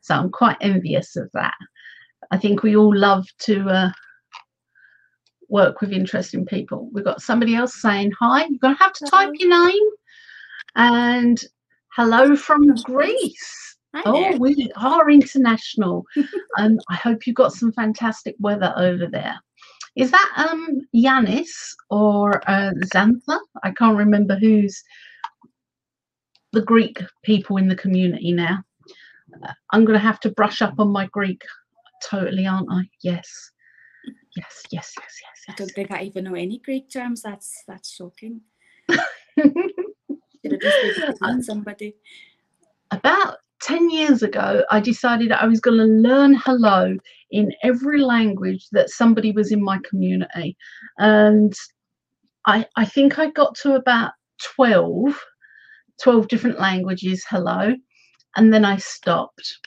So 0.00 0.14
I'm 0.14 0.30
quite 0.30 0.56
envious 0.60 1.16
of 1.16 1.30
that. 1.34 1.54
I 2.30 2.38
think 2.38 2.62
we 2.62 2.76
all 2.76 2.96
love 2.96 3.26
to 3.40 3.68
uh, 3.68 3.90
work 5.48 5.80
with 5.80 5.92
interesting 5.92 6.46
people. 6.46 6.88
We've 6.92 7.04
got 7.04 7.22
somebody 7.22 7.54
else 7.54 7.80
saying 7.80 8.12
hi. 8.18 8.46
You're 8.48 8.58
going 8.60 8.76
to 8.76 8.82
have 8.82 8.94
to 8.94 9.06
type 9.06 9.30
your 9.34 9.50
name 9.50 9.82
and 10.74 11.42
hello 11.94 12.34
from 12.34 12.74
Greece. 12.82 13.71
Hi 13.94 14.02
Oh, 14.06 14.12
there. 14.30 14.38
we 14.38 14.70
are 14.76 15.10
international. 15.10 16.04
um, 16.58 16.78
I 16.88 16.94
hope 16.96 17.26
you've 17.26 17.36
got 17.36 17.52
some 17.52 17.72
fantastic 17.72 18.34
weather 18.40 18.72
over 18.76 19.06
there. 19.06 19.38
Is 19.96 20.10
that 20.10 20.32
um 20.36 20.80
Yanis 20.94 21.74
or 21.90 22.40
uh, 22.48 22.72
Xantha? 22.86 23.38
I 23.62 23.70
can't 23.72 23.98
remember 23.98 24.36
who's 24.36 24.82
the 26.52 26.62
Greek 26.62 26.98
people 27.22 27.58
in 27.58 27.68
the 27.68 27.76
community 27.76 28.32
now. 28.32 28.62
Uh, 29.42 29.52
I'm 29.70 29.84
going 29.84 29.98
to 29.98 30.04
have 30.04 30.20
to 30.20 30.30
brush 30.30 30.62
up 30.62 30.74
on 30.78 30.88
my 30.88 31.06
Greek 31.06 31.42
totally, 32.02 32.46
aren't 32.46 32.70
I? 32.70 32.82
Yes. 33.02 33.50
Yes, 34.34 34.62
yes, 34.70 34.94
yes, 34.96 34.96
I 34.98 35.02
yes, 35.02 35.44
I 35.48 35.52
don't 35.56 35.70
think 35.72 35.90
I 35.90 36.02
even 36.04 36.24
know 36.24 36.34
any 36.34 36.58
Greek 36.58 36.90
terms. 36.90 37.20
That's 37.22 37.62
that's 37.68 37.90
shocking. 37.94 38.40
Should 38.88 40.52
have 40.52 40.60
just 40.60 41.20
maybe 41.20 41.42
somebody. 41.42 41.94
About 42.90 43.36
10 43.62 43.90
years 43.90 44.22
ago, 44.22 44.64
I 44.70 44.80
decided 44.80 45.32
I 45.32 45.46
was 45.46 45.60
going 45.60 45.78
to 45.78 45.84
learn 45.84 46.34
hello 46.34 46.96
in 47.30 47.52
every 47.62 48.00
language 48.00 48.66
that 48.72 48.90
somebody 48.90 49.32
was 49.32 49.52
in 49.52 49.62
my 49.62 49.78
community. 49.88 50.56
And 50.98 51.54
I, 52.46 52.66
I 52.76 52.84
think 52.84 53.18
I 53.18 53.30
got 53.30 53.54
to 53.62 53.74
about 53.74 54.12
12, 54.56 55.16
12 56.02 56.28
different 56.28 56.58
languages 56.58 57.24
hello. 57.28 57.74
And 58.36 58.52
then 58.52 58.64
I 58.64 58.78
stopped 58.78 59.58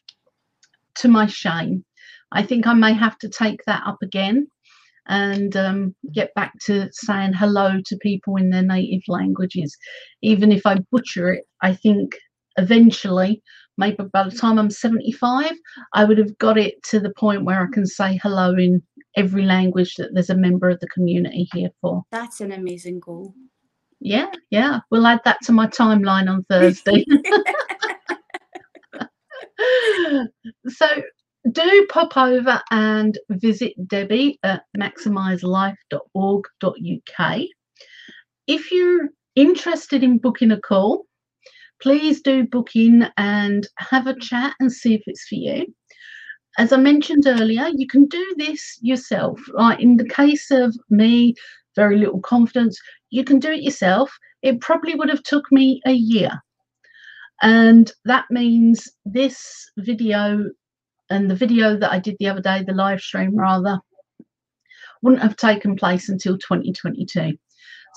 to 0.96 1.08
my 1.08 1.28
shame. 1.28 1.86
I 2.32 2.44
think 2.44 2.68
I 2.68 2.74
may 2.74 2.94
have 2.94 3.18
to 3.20 3.30
take 3.30 3.62
that 3.66 3.84
up 3.86 3.98
again 4.04 4.48
and 5.08 5.56
um, 5.56 5.96
get 6.14 6.34
back 6.34 6.54
to 6.66 6.90
saying 6.92 7.34
hello 7.34 7.80
to 7.86 7.98
people 7.98 8.36
in 8.36 8.50
their 8.50 8.64
native 8.64 9.04
languages. 9.08 9.78
Even 10.22 10.52
if 10.52 10.66
I 10.66 10.80
butcher 10.92 11.32
it, 11.32 11.46
I 11.62 11.74
think 11.74 12.18
eventually 12.58 13.42
maybe 13.78 14.04
by 14.12 14.24
the 14.24 14.36
time 14.36 14.58
I'm 14.58 14.70
75, 14.70 15.52
I 15.94 16.06
would 16.06 16.18
have 16.18 16.38
got 16.38 16.58
it 16.58 16.82
to 16.84 17.00
the 17.00 17.12
point 17.12 17.46
where 17.46 17.62
I 17.62 17.68
can 17.74 17.86
say 17.86 18.20
hello 18.22 18.56
in 18.56 18.82
every 19.16 19.44
language 19.44 19.96
that 19.96 20.14
there's 20.14 20.30
a 20.30 20.36
member 20.36 20.70
of 20.70 20.80
the 20.80 20.88
community 20.88 21.48
here 21.54 21.70
for. 21.82 22.04
That's 22.12 22.42
an 22.42 22.52
amazing 22.52 23.00
goal. 23.00 23.34
Yeah, 24.00 24.32
yeah. 24.50 24.80
We'll 24.92 25.08
add 25.08 25.22
that 25.26 25.38
to 25.44 25.52
my 25.52 25.68
timeline 25.68 26.30
on 26.30 26.46
Thursday. 26.50 27.06
so 30.68 30.88
do 31.52 31.88
pop 31.90 32.16
over 32.18 32.62
and 32.72 33.18
visit 33.30 33.74
Debbie 33.88 34.40
at 34.44 34.64
maximiselife.org.uk. 34.78 37.42
If 38.48 38.72
you're 38.72 39.10
interested 39.36 40.04
in 40.04 40.18
booking 40.18 40.52
a 40.52 40.60
call, 40.60 41.06
please 41.82 42.22
do 42.22 42.46
book 42.48 42.76
in 42.76 43.10
and 43.18 43.68
have 43.78 44.08
a 44.08 44.20
chat 44.20 44.54
and 44.60 44.72
see 44.72 44.96
if 44.96 45.04
it's 45.06 45.28
for 45.28 45.36
you. 45.36 45.66
As 46.58 46.72
I 46.72 46.78
mentioned 46.78 47.28
earlier, 47.28 47.68
you 47.76 47.86
can 47.88 48.06
do 48.06 48.36
this 48.38 48.80
yourself. 48.82 49.40
Like 49.54 49.80
in 49.82 49.98
the 49.98 50.08
case 50.08 50.52
of 50.52 50.76
me, 50.90 51.36
very 51.76 51.98
little 51.98 52.22
confidence, 52.22 52.80
you 53.10 53.24
can 53.24 53.40
do 53.40 53.52
it 53.52 53.62
yourself. 53.62 54.18
It 54.42 54.62
probably 54.62 54.96
would 54.96 55.10
have 55.10 55.24
took 55.24 55.52
me 55.52 55.82
a 55.86 55.92
year. 55.92 56.32
And 57.42 57.92
that 58.06 58.26
means 58.30 58.88
this 59.06 59.70
video 59.78 60.50
and 61.10 61.30
the 61.30 61.36
video 61.36 61.78
that 61.78 61.92
I 61.92 62.00
did 62.00 62.16
the 62.20 62.30
other 62.30 62.42
day, 62.42 62.64
the 62.64 62.74
live 62.74 63.02
stream 63.02 63.36
rather, 63.36 63.80
wouldn't 65.02 65.22
have 65.22 65.36
taken 65.36 65.76
place 65.76 66.10
until 66.10 66.38
2022. 66.38 67.34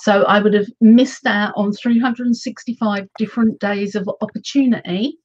So 0.03 0.23
I 0.25 0.41
would 0.41 0.55
have 0.55 0.69
missed 0.81 1.27
out 1.27 1.53
on 1.57 1.73
365 1.73 3.09
different 3.19 3.59
days 3.59 3.95
of 3.95 4.09
opportunity 4.21 5.19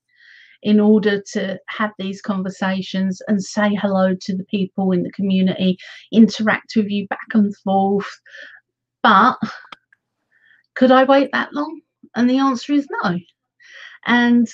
in 0.63 0.79
order 0.79 1.21
to 1.33 1.59
have 1.67 1.91
these 1.99 2.21
conversations 2.21 3.21
and 3.27 3.43
say 3.43 3.75
hello 3.75 4.15
to 4.21 4.35
the 4.35 4.45
people 4.45 4.91
in 4.91 5.03
the 5.03 5.11
community, 5.11 5.77
interact 6.11 6.73
with 6.75 6.89
you 6.89 7.07
back 7.07 7.27
and 7.33 7.55
forth. 7.57 8.09
But 9.03 9.37
could 10.75 10.91
I 10.91 11.03
wait 11.03 11.29
that 11.33 11.53
long? 11.53 11.81
And 12.15 12.29
the 12.29 12.39
answer 12.39 12.73
is 12.73 12.87
no. 13.03 13.19
And 14.05 14.47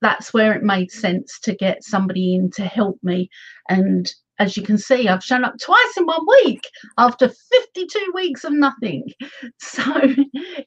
that's 0.00 0.34
where 0.34 0.52
it 0.54 0.62
made 0.62 0.90
sense 0.90 1.38
to 1.40 1.54
get 1.54 1.84
somebody 1.84 2.34
in 2.34 2.50
to 2.52 2.64
help 2.64 2.98
me. 3.02 3.28
And 3.68 4.12
as 4.38 4.56
you 4.56 4.62
can 4.62 4.78
see, 4.78 5.08
I've 5.08 5.24
shown 5.24 5.44
up 5.44 5.54
twice 5.60 5.96
in 5.96 6.06
one 6.06 6.26
week 6.42 6.62
after 6.98 7.28
52 7.28 8.12
weeks 8.14 8.44
of 8.44 8.52
nothing. 8.52 9.06
So 9.58 9.82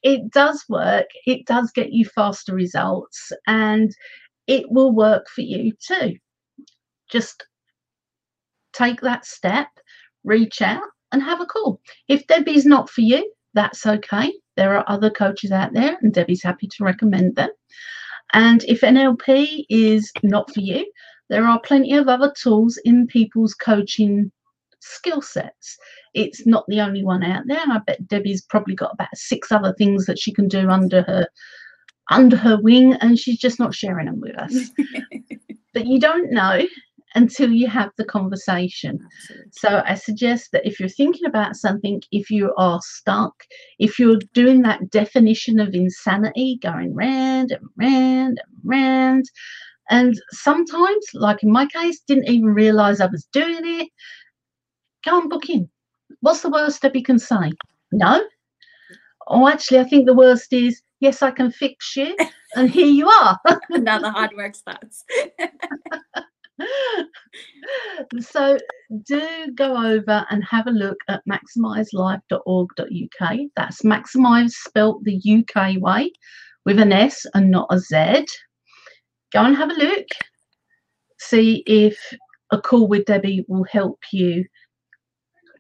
it 0.04 0.32
does 0.32 0.64
work, 0.70 1.08
it 1.26 1.46
does 1.46 1.72
get 1.72 1.92
you 1.92 2.06
faster 2.06 2.54
results, 2.54 3.32
and 3.48 3.96
it 4.48 4.66
will 4.70 4.92
work 4.92 5.28
for 5.30 5.42
you 5.42 5.74
too. 5.80 6.16
Just 7.10 7.46
take 8.74 9.02
that 9.02 9.26
step, 9.26 9.68
reach 10.24 10.62
out, 10.62 10.84
and 11.12 11.22
have 11.24 11.42
a 11.42 11.46
call. 11.46 11.82
If 12.08 12.28
Debbie's 12.28 12.66
not 12.66 12.90
for 12.90 13.02
you, 13.02 13.32
that's 13.54 13.86
okay. 13.86 14.34
There 14.56 14.78
are 14.78 14.86
other 14.88 15.10
coaches 15.10 15.52
out 15.52 15.74
there, 15.74 15.98
and 16.02 16.14
Debbie's 16.14 16.44
happy 16.44 16.68
to 16.68 16.84
recommend 16.84 17.36
them. 17.36 17.50
And 18.34 18.64
if 18.66 18.82
NLP 18.82 19.66
is 19.70 20.12
not 20.24 20.54
for 20.54 20.60
you, 20.60 20.86
there 21.30 21.48
are 21.48 21.60
plenty 21.60 21.94
of 21.94 22.08
other 22.08 22.34
tools 22.40 22.78
in 22.86 23.08
people's 23.08 23.54
coaching 23.54 24.32
skill 24.80 25.22
sets. 25.22 25.78
It's 26.14 26.46
not 26.46 26.66
the 26.68 26.82
only 26.82 27.04
one 27.04 27.24
out 27.24 27.44
there, 27.48 27.60
I 27.60 27.80
bet 27.86 28.08
Debbie's 28.08 28.44
probably 28.44 28.76
got 28.76 28.94
about 28.94 29.16
six 29.16 29.52
other 29.52 29.74
things 29.78 30.06
that 30.06 30.20
she 30.20 30.34
can 30.34 30.48
do 30.48 30.70
under 30.70 31.02
her 31.04 31.28
under 32.10 32.38
her 32.38 32.60
wing, 32.62 32.94
and 32.96 33.20
she's 33.20 33.38
just 33.38 33.60
not 33.60 33.76
sharing 33.76 34.06
them 34.06 34.22
with 34.22 34.38
us. 34.38 34.72
but 35.74 35.86
you 35.86 36.00
don't 36.00 36.32
know 36.32 36.62
until 37.16 37.52
you 37.52 37.68
have 37.68 37.92
the 37.98 38.06
conversation. 38.06 39.00
Absolutely. 39.06 39.52
So 39.54 39.84
I 39.86 39.96
suggest 39.96 40.52
that 40.52 40.66
if 40.66 40.80
you're 40.80 40.90
thinking 40.90 41.26
about 41.26 41.56
something, 41.56 42.02
if 42.12 42.30
you 42.30 42.54
are 42.58 42.80
stuck, 42.84 43.34
if 43.80 43.98
you're 43.98 44.20
doing 44.34 44.62
that 44.62 44.90
definition 44.92 45.60
of 45.60 45.74
insanity, 45.74 46.60
going 46.62 46.94
round 46.94 47.52
and 47.52 47.68
round 47.78 48.40
and 48.40 48.62
round, 48.64 49.26
and 49.90 50.20
sometimes, 50.32 51.06
like 51.14 51.44
in 51.44 51.52
my 51.52 51.66
case, 51.68 52.02
didn't 52.08 52.30
even 52.30 52.54
realize 52.54 53.00
I 53.00 53.08
was 53.08 53.28
doing 53.32 53.62
it, 53.64 53.90
go 55.06 55.22
and 55.22 55.30
book 55.30 55.50
in. 55.50 55.70
What's 56.22 56.42
the 56.42 56.50
worst 56.50 56.82
Debbie 56.82 57.04
can 57.04 57.20
say? 57.20 57.52
No. 57.92 58.24
Oh, 59.28 59.48
actually, 59.48 59.80
I 59.80 59.84
think 59.84 60.06
the 60.06 60.14
worst 60.14 60.54
is 60.54 60.82
yes, 61.00 61.22
I 61.22 61.32
can 61.32 61.52
fix 61.52 61.96
you, 61.96 62.16
and 62.56 62.70
here 62.70 62.88
you 62.88 63.10
are. 63.10 63.40
now 63.72 64.00
the 64.00 64.12
hard 64.12 64.36
work 64.36 64.56
starts. 64.56 65.04
so 68.20 68.58
do 69.06 69.52
go 69.54 69.78
over 69.78 70.26
and 70.30 70.44
have 70.44 70.68
a 70.68 70.72
look 70.72 70.98
at 71.08 71.22
maximiselife.org.uk. 71.30 73.38
That's 73.56 73.84
maximise 73.84 74.52
spelt 74.52 75.04
the 75.04 75.22
UK 75.26 75.82
way 75.82 76.12
with 76.66 76.80
an 76.80 76.92
S 76.92 77.26
and 77.34 77.50
not 77.52 77.68
a 77.70 77.80
Z. 77.80 78.26
Go 79.34 79.44
and 79.44 79.56
have 79.56 79.70
a 79.70 79.74
look. 79.74 80.08
See 81.20 81.64
if 81.66 81.98
a 82.52 82.62
call 82.62 82.88
with 82.88 83.06
Debbie 83.06 83.46
will 83.48 83.66
help 83.66 84.00
you 84.12 84.46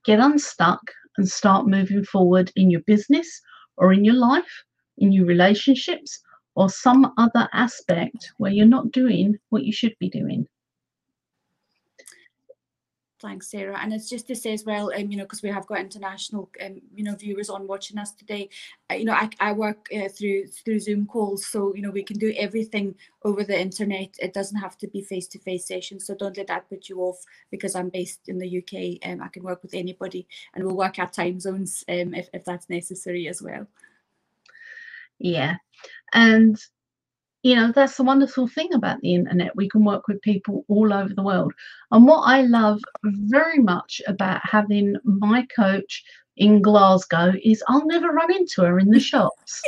get 0.06 0.20
unstuck 0.20 0.80
and 1.18 1.28
start 1.28 1.68
moving 1.68 2.04
forward 2.06 2.52
in 2.56 2.70
your 2.70 2.82
business 2.82 3.42
or 3.78 3.92
in 3.92 4.06
your 4.06 4.16
life, 4.16 4.64
in 4.98 5.12
your 5.12 5.26
relationships, 5.26 6.20
or 6.56 6.70
some 6.70 7.12
other 7.18 7.50
aspect 7.54 8.32
where 8.38 8.52
you're 8.52 8.66
not 8.66 8.92
doing 8.92 9.38
what 9.50 9.64
you 9.64 9.74
should 9.74 9.96
be 10.00 10.10
doing. 10.10 10.48
Thanks, 13.20 13.50
Sarah. 13.50 13.80
And 13.82 13.92
it's 13.94 14.08
just 14.08 14.28
to 14.28 14.36
say 14.36 14.54
as 14.54 14.64
well, 14.64 14.92
um, 14.94 15.10
you 15.10 15.18
know, 15.18 15.24
because 15.24 15.42
we 15.42 15.50
have 15.50 15.66
got 15.66 15.80
international, 15.80 16.52
um, 16.64 16.80
you 16.94 17.04
know, 17.04 17.16
viewers 17.16 17.50
on 17.50 17.66
watching 17.66 17.98
us 17.98 18.12
today. 18.12 18.50
Uh, 18.92 18.94
you 18.94 19.06
know, 19.06 19.14
I, 19.14 19.30
I 19.40 19.54
work 19.54 19.88
uh, 19.96 20.08
through 20.08 20.48
through 20.48 20.80
Zoom 20.80 21.08
calls, 21.08 21.48
so 21.48 21.74
you 21.74 21.82
know 21.82 21.90
we 21.90 22.04
can 22.04 22.20
do 22.20 22.32
everything 22.38 22.94
over 23.24 23.44
the 23.44 23.60
internet. 23.60 24.16
It 24.20 24.34
doesn't 24.34 24.60
have 24.60 24.78
to 24.80 24.88
be 24.88 25.02
face 25.02 25.28
to 25.30 25.40
face 25.40 25.66
sessions. 25.68 26.06
So 26.06 26.14
don't 26.14 26.38
let 26.38 26.48
that 26.48 26.70
put 26.70 26.90
you 26.90 27.00
off 27.00 27.18
because 27.50 27.74
I'm 27.74 27.90
based 27.90 28.20
in 28.28 28.38
the 28.38 28.60
UK. 28.60 29.00
and 29.02 29.20
um, 29.20 29.26
I 29.26 29.30
can 29.30 29.42
work 29.42 29.64
with 29.64 29.74
anybody, 29.74 30.28
and 30.54 30.64
we'll 30.64 30.78
work 30.78 31.00
our 31.00 31.10
time 31.10 31.40
zones 31.40 31.84
um, 31.90 32.14
if 32.14 32.30
if 32.34 32.46
that's 32.46 32.70
necessary 32.70 33.28
as 33.28 33.42
well. 33.42 33.66
Yeah, 35.18 35.56
and 36.14 36.56
you 37.44 37.56
know 37.56 37.72
that's 37.72 37.98
the 37.98 38.04
wonderful 38.04 38.48
thing 38.48 38.74
about 38.74 39.00
the 39.02 39.14
internet. 39.14 39.56
We 39.56 39.70
can 39.70 39.86
work 39.86 40.08
with 40.08 40.22
people 40.22 40.66
all 40.68 40.94
over 40.94 41.14
the 41.14 41.24
world. 41.24 41.54
And 41.92 42.06
what 42.06 42.22
i 42.22 42.42
love 42.42 42.82
very 43.04 43.60
much 43.60 44.02
about 44.08 44.42
having 44.44 44.96
my 45.04 45.46
coach 45.56 46.04
in 46.38 46.62
glasgow 46.62 47.34
is 47.44 47.64
i'll 47.68 47.86
never 47.88 48.10
run 48.10 48.34
into 48.36 48.64
her 48.64 48.80
in 48.80 48.90
the 48.90 49.00
shops. 49.00 49.62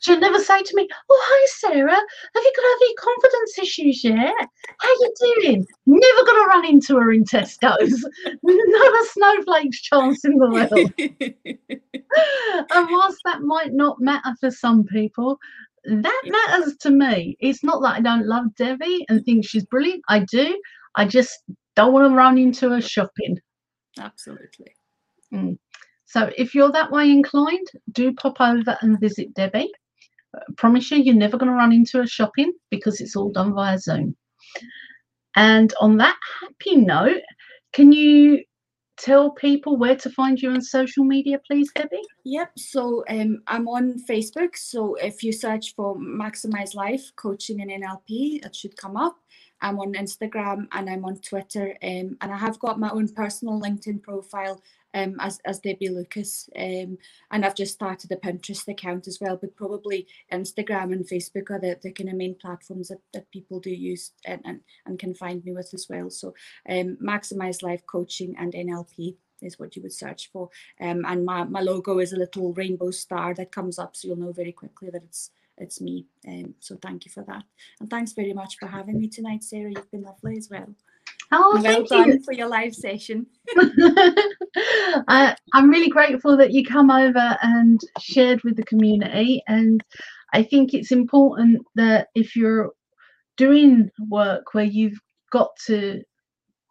She'll 0.00 0.20
never 0.20 0.38
say 0.38 0.62
to 0.62 0.76
me 0.76 0.88
oh 1.10 1.22
hi 1.26 1.46
sarah. 1.58 1.90
Have 1.90 2.44
you 2.44 2.52
got 2.56 2.82
any 2.82 2.94
confidence 2.94 3.58
issues 3.58 4.04
yet? 4.04 4.48
How 4.78 4.88
you 4.88 5.14
doing? 5.20 5.66
Never 5.86 6.26
gonna 6.26 6.46
run 6.46 6.66
into 6.66 6.96
her 6.96 7.12
in 7.12 7.24
tesco's. 7.24 8.08
Not 8.42 9.02
a 9.02 9.06
snowflake's 9.12 9.80
chance 9.80 10.24
in 10.24 10.36
the 10.38 10.50
world. 10.50 10.92
And 12.70 12.88
whilst 12.90 13.18
that 13.24 13.42
might 13.42 13.72
not 13.72 14.00
matter 14.00 14.34
for 14.38 14.50
some 14.50 14.84
people 14.84 15.38
that 15.86 16.22
matters 16.24 16.76
to 16.78 16.90
me. 16.90 17.36
It's 17.40 17.62
not 17.62 17.82
that 17.82 17.96
I 17.96 18.00
don't 18.00 18.26
love 18.26 18.54
Debbie 18.56 19.04
and 19.08 19.24
think 19.24 19.46
she's 19.46 19.66
brilliant. 19.66 20.02
I 20.08 20.20
do. 20.20 20.60
I 20.96 21.06
just 21.06 21.32
don't 21.76 21.92
want 21.92 22.10
to 22.10 22.16
run 22.16 22.38
into 22.38 22.70
her 22.70 22.80
shopping. 22.80 23.38
Absolutely. 23.98 24.74
Mm. 25.32 25.58
So 26.06 26.30
if 26.36 26.54
you're 26.54 26.72
that 26.72 26.90
way 26.90 27.10
inclined, 27.10 27.66
do 27.92 28.12
pop 28.14 28.40
over 28.40 28.76
and 28.80 29.00
visit 29.00 29.34
Debbie. 29.34 29.70
I 30.34 30.40
promise 30.56 30.90
you, 30.90 30.98
you're 30.98 31.14
never 31.14 31.36
going 31.36 31.50
to 31.50 31.56
run 31.56 31.72
into 31.72 31.98
her 31.98 32.06
shopping 32.06 32.52
because 32.70 33.00
it's 33.00 33.16
all 33.16 33.30
done 33.30 33.54
via 33.54 33.78
Zoom. 33.78 34.16
And 35.36 35.72
on 35.80 35.96
that 35.98 36.16
happy 36.40 36.76
note, 36.76 37.22
can 37.72 37.92
you 37.92 38.42
tell 38.96 39.30
people 39.30 39.76
where 39.76 39.96
to 39.96 40.10
find 40.10 40.40
you 40.40 40.50
on 40.50 40.60
social 40.60 41.04
media, 41.04 41.40
please, 41.46 41.70
Debbie? 41.74 42.02
Yep. 42.24 42.52
So 42.58 43.04
um, 43.08 43.42
I'm 43.46 43.68
on 43.68 43.94
Facebook. 44.08 44.56
So 44.56 44.94
if 44.96 45.22
you 45.22 45.32
search 45.32 45.74
for 45.74 45.96
Maximize 45.96 46.74
Life 46.74 47.10
Coaching 47.16 47.60
and 47.60 47.70
NLP, 47.70 48.44
it 48.44 48.54
should 48.54 48.76
come 48.76 48.96
up. 48.96 49.16
I'm 49.60 49.78
on 49.80 49.94
Instagram 49.94 50.66
and 50.72 50.90
I'm 50.90 51.04
on 51.04 51.16
Twitter. 51.20 51.76
Um, 51.82 52.16
and 52.20 52.32
I 52.32 52.36
have 52.36 52.58
got 52.58 52.78
my 52.78 52.90
own 52.90 53.08
personal 53.08 53.60
LinkedIn 53.60 54.02
profile 54.02 54.60
um, 54.94 55.16
as, 55.20 55.40
as 55.44 55.58
Debbie 55.58 55.88
Lucas. 55.88 56.48
Um, 56.56 56.96
and 57.30 57.44
I've 57.44 57.56
just 57.56 57.74
started 57.74 58.12
a 58.12 58.16
Pinterest 58.16 58.66
account 58.68 59.08
as 59.08 59.18
well, 59.20 59.36
but 59.36 59.56
probably 59.56 60.06
Instagram 60.32 60.92
and 60.92 61.06
Facebook 61.06 61.50
are 61.50 61.60
the, 61.60 61.78
the 61.82 61.92
kind 61.92 62.08
of 62.08 62.16
main 62.16 62.36
platforms 62.36 62.88
that, 62.88 63.00
that 63.12 63.30
people 63.30 63.60
do 63.60 63.70
use 63.70 64.12
and, 64.24 64.40
and, 64.44 64.60
and 64.86 64.98
can 64.98 65.14
find 65.14 65.44
me 65.44 65.52
with 65.52 65.74
as 65.74 65.86
well. 65.90 66.08
So 66.10 66.34
um, 66.68 66.96
Maximize 67.02 67.62
Life 67.62 67.84
Coaching 67.86 68.34
and 68.38 68.52
NLP 68.52 69.16
is 69.42 69.58
what 69.58 69.76
you 69.76 69.82
would 69.82 69.92
search 69.92 70.30
for. 70.32 70.48
Um, 70.80 71.04
and 71.06 71.24
my, 71.24 71.44
my 71.44 71.60
logo 71.60 71.98
is 71.98 72.12
a 72.12 72.18
little 72.18 72.52
rainbow 72.54 72.90
star 72.90 73.34
that 73.34 73.52
comes 73.52 73.78
up, 73.78 73.96
so 73.96 74.08
you'll 74.08 74.16
know 74.16 74.32
very 74.32 74.52
quickly 74.52 74.90
that 74.90 75.02
it's 75.02 75.30
it's 75.56 75.80
me. 75.80 76.06
Um, 76.26 76.54
so 76.58 76.76
thank 76.82 77.04
you 77.04 77.12
for 77.12 77.22
that. 77.28 77.44
And 77.80 77.88
thanks 77.88 78.12
very 78.12 78.32
much 78.32 78.56
for 78.58 78.66
having 78.66 78.98
me 78.98 79.08
tonight, 79.08 79.44
Sarah. 79.44 79.70
You've 79.70 79.90
been 79.90 80.02
lovely 80.02 80.36
as 80.36 80.48
well. 80.50 80.74
Oh, 81.36 81.60
well 81.62 81.84
done 81.84 82.12
you. 82.12 82.22
for 82.24 82.32
your 82.32 82.48
live 82.48 82.74
session. 82.74 83.26
I, 83.56 85.34
I'm 85.52 85.68
really 85.68 85.90
grateful 85.90 86.36
that 86.36 86.52
you 86.52 86.64
come 86.64 86.90
over 86.90 87.36
and 87.42 87.80
shared 88.00 88.42
with 88.44 88.56
the 88.56 88.64
community. 88.64 89.42
And 89.48 89.82
I 90.32 90.44
think 90.44 90.74
it's 90.74 90.92
important 90.92 91.62
that 91.74 92.08
if 92.14 92.36
you're 92.36 92.70
doing 93.36 93.90
work 94.08 94.54
where 94.54 94.64
you've 94.64 94.98
got 95.32 95.50
to 95.66 96.02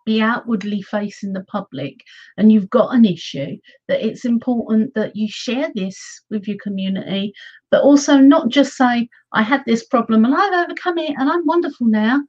be 0.06 0.22
outwardly 0.22 0.82
facing 0.82 1.34
the 1.34 1.44
public 1.46 1.96
and 2.38 2.52
you've 2.52 2.70
got 2.70 2.94
an 2.94 3.06
issue 3.06 3.58
that 3.88 4.06
it's 4.06 4.26
important 4.26 4.94
that 4.96 5.16
you 5.16 5.28
share 5.30 5.70
this 5.76 5.98
with 6.30 6.48
your 6.48 6.58
community 6.62 7.34
but 7.72 7.82
also 7.82 8.18
not 8.18 8.50
just 8.50 8.76
say 8.76 9.08
i 9.34 9.42
had 9.42 9.64
this 9.66 9.86
problem 9.86 10.26
and 10.26 10.36
i've 10.36 10.66
overcome 10.66 10.98
it 10.98 11.16
and 11.18 11.30
i'm 11.30 11.46
wonderful 11.46 11.88
now 11.88 12.22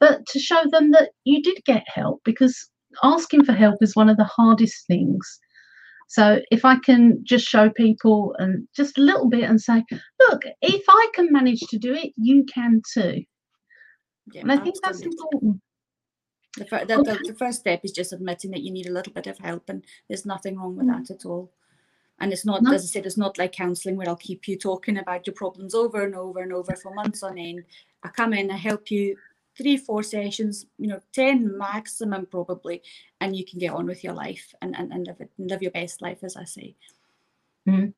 but 0.00 0.24
to 0.26 0.38
show 0.38 0.62
them 0.70 0.90
that 0.90 1.10
you 1.24 1.42
did 1.42 1.58
get 1.64 1.84
help 1.88 2.20
because 2.24 2.70
asking 3.02 3.44
for 3.44 3.52
help 3.52 3.82
is 3.82 3.96
one 3.96 4.08
of 4.08 4.16
the 4.16 4.24
hardest 4.24 4.86
things. 4.86 5.38
So 6.08 6.40
if 6.50 6.64
I 6.64 6.76
can 6.76 7.20
just 7.22 7.46
show 7.46 7.70
people 7.70 8.34
and 8.38 8.66
just 8.74 8.98
a 8.98 9.02
little 9.02 9.28
bit 9.28 9.44
and 9.44 9.60
say, 9.60 9.84
look, 10.28 10.42
if 10.60 10.82
I 10.88 11.08
can 11.14 11.32
manage 11.32 11.60
to 11.70 11.78
do 11.78 11.94
it, 11.94 12.12
you 12.16 12.44
can 12.52 12.82
too. 12.92 13.22
Yeah, 14.32 14.42
and 14.42 14.52
I 14.52 14.56
think 14.56 14.76
that's 14.82 15.02
important. 15.02 15.60
The, 16.56 16.64
the, 16.64 16.96
the, 16.96 17.20
the, 17.28 17.34
first 17.34 17.60
step 17.60 17.84
is 17.84 17.92
just 17.92 18.12
admitting 18.12 18.50
that 18.50 18.62
you 18.62 18.72
need 18.72 18.86
a 18.86 18.92
little 18.92 19.12
bit 19.12 19.28
of 19.28 19.38
help, 19.38 19.68
and 19.68 19.84
there's 20.08 20.26
nothing 20.26 20.58
wrong 20.58 20.76
with 20.76 20.86
mm. 20.86 21.06
that 21.06 21.14
at 21.14 21.24
all. 21.24 21.50
And 22.18 22.32
it's 22.32 22.44
not, 22.44 22.62
no. 22.62 22.72
as 22.72 22.82
I 22.82 22.86
said, 22.86 23.06
it's 23.06 23.16
not 23.16 23.38
like 23.38 23.52
counselling 23.52 23.96
where 23.96 24.08
I'll 24.08 24.16
keep 24.16 24.46
you 24.46 24.58
talking 24.58 24.98
about 24.98 25.26
your 25.26 25.34
problems 25.34 25.74
over 25.74 26.04
and 26.04 26.14
over 26.14 26.40
and 26.40 26.52
over 26.52 26.76
for 26.76 26.92
months 26.92 27.22
on 27.22 27.38
end. 27.38 27.64
I 28.02 28.08
come 28.08 28.34
in, 28.34 28.50
I 28.50 28.56
help 28.56 28.90
you 28.90 29.16
three, 29.56 29.76
four 29.76 30.02
sessions, 30.02 30.66
you 30.78 30.88
know, 30.88 31.00
10 31.12 31.56
maximum 31.56 32.26
probably, 32.26 32.82
and 33.20 33.36
you 33.36 33.44
can 33.44 33.58
get 33.58 33.72
on 33.72 33.86
with 33.86 34.04
your 34.04 34.12
life 34.12 34.54
and, 34.60 34.76
and, 34.76 34.92
and 34.92 35.06
live 35.06 35.20
it 35.20 35.30
and 35.38 35.50
live 35.50 35.62
your 35.62 35.70
best 35.70 36.02
life, 36.02 36.18
as 36.22 36.36
I 36.36 36.44
say. 36.44 36.74
Mm. 37.68 37.94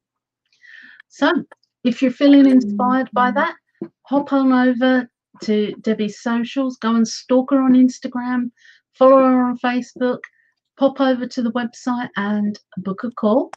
So 1.09 1.45
if 1.85 2.01
you're 2.01 2.11
feeling 2.11 2.47
inspired 2.47 3.11
by 3.13 3.31
mm-hmm. 3.31 3.39
that, 3.39 3.57
hop 4.03 4.33
on 4.33 4.53
over 4.53 5.09
to 5.43 5.75
Debbie's 5.81 6.21
socials, 6.21 6.77
go 6.77 6.95
and 6.95 7.07
stalk 7.07 7.51
her 7.51 7.63
on 7.63 7.73
Instagram, 7.73 8.51
follow 8.95 9.19
her 9.19 9.45
on 9.45 9.59
Facebook, 9.59 10.21
pop 10.77 11.01
over 11.01 11.27
to 11.27 11.43
the 11.43 11.53
website 11.53 12.11
and 12.17 12.59
book 12.79 13.05
a 13.05 13.11
call. 13.11 13.53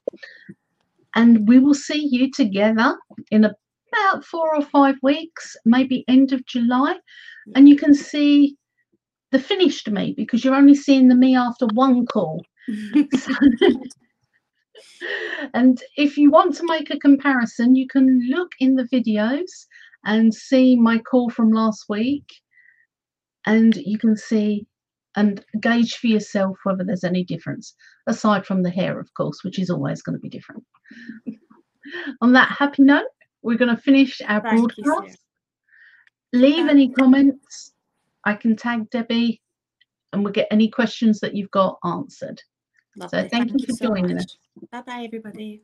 And 1.15 1.47
we 1.47 1.59
will 1.59 1.73
see 1.73 2.07
you 2.11 2.31
together 2.31 2.97
in 3.31 3.45
about 3.45 4.25
four 4.25 4.55
or 4.55 4.61
five 4.61 4.95
weeks, 5.01 5.55
maybe 5.65 6.03
end 6.07 6.33
of 6.33 6.45
July, 6.45 6.97
and 7.55 7.69
you 7.69 7.75
can 7.75 7.93
see 7.93 8.57
the 9.31 9.39
finished 9.39 9.89
me 9.89 10.13
because 10.15 10.43
you're 10.43 10.55
only 10.55 10.75
seeing 10.75 11.07
the 11.07 11.15
me 11.15 11.35
after 11.35 11.67
one 11.67 12.05
call. 12.05 12.43
and 15.53 15.81
if 15.97 16.17
you 16.17 16.31
want 16.31 16.55
to 16.55 16.65
make 16.65 16.91
a 16.91 16.99
comparison, 16.99 17.75
you 17.75 17.87
can 17.87 18.27
look 18.29 18.51
in 18.59 18.75
the 18.75 18.83
videos 18.83 19.67
and 20.05 20.33
see 20.33 20.75
my 20.75 20.99
call 20.99 21.29
from 21.29 21.51
last 21.51 21.85
week, 21.89 22.31
and 23.45 23.75
you 23.75 23.97
can 23.97 24.15
see 24.15 24.67
and 25.17 25.43
gauge 25.61 25.95
for 25.95 26.07
yourself 26.07 26.57
whether 26.63 26.83
there's 26.83 27.05
any 27.05 27.23
difference, 27.23 27.73
aside 28.07 28.45
from 28.45 28.63
the 28.63 28.69
hair, 28.69 28.99
of 28.99 29.13
course, 29.13 29.43
which 29.43 29.59
is 29.59 29.69
always 29.69 30.01
going 30.01 30.15
to 30.15 30.19
be 30.19 30.29
different. 30.29 30.63
On 32.21 32.33
that 32.33 32.49
happy 32.51 32.83
note, 32.83 33.05
we're 33.41 33.57
going 33.57 33.73
to 33.73 33.81
finish 33.81 34.21
our 34.27 34.41
Thank 34.41 34.75
broadcast 34.75 35.19
leave 36.35 36.67
any 36.67 36.89
comments. 36.89 37.73
I 38.25 38.33
can 38.33 38.55
tag 38.55 38.89
Debbie 38.89 39.41
and 40.11 40.23
we'll 40.23 40.33
get 40.33 40.47
any 40.51 40.69
questions 40.69 41.19
that 41.19 41.35
you've 41.35 41.51
got 41.51 41.77
answered. 41.83 42.41
Lovely. 42.97 43.09
So 43.09 43.29
thank, 43.29 43.49
thank 43.49 43.61
you 43.61 43.65
for 43.67 43.73
so 43.73 43.87
joining 43.87 44.15
much. 44.15 44.23
us. 44.23 44.37
Bye 44.71 44.81
bye, 44.81 45.03
everybody. 45.05 45.61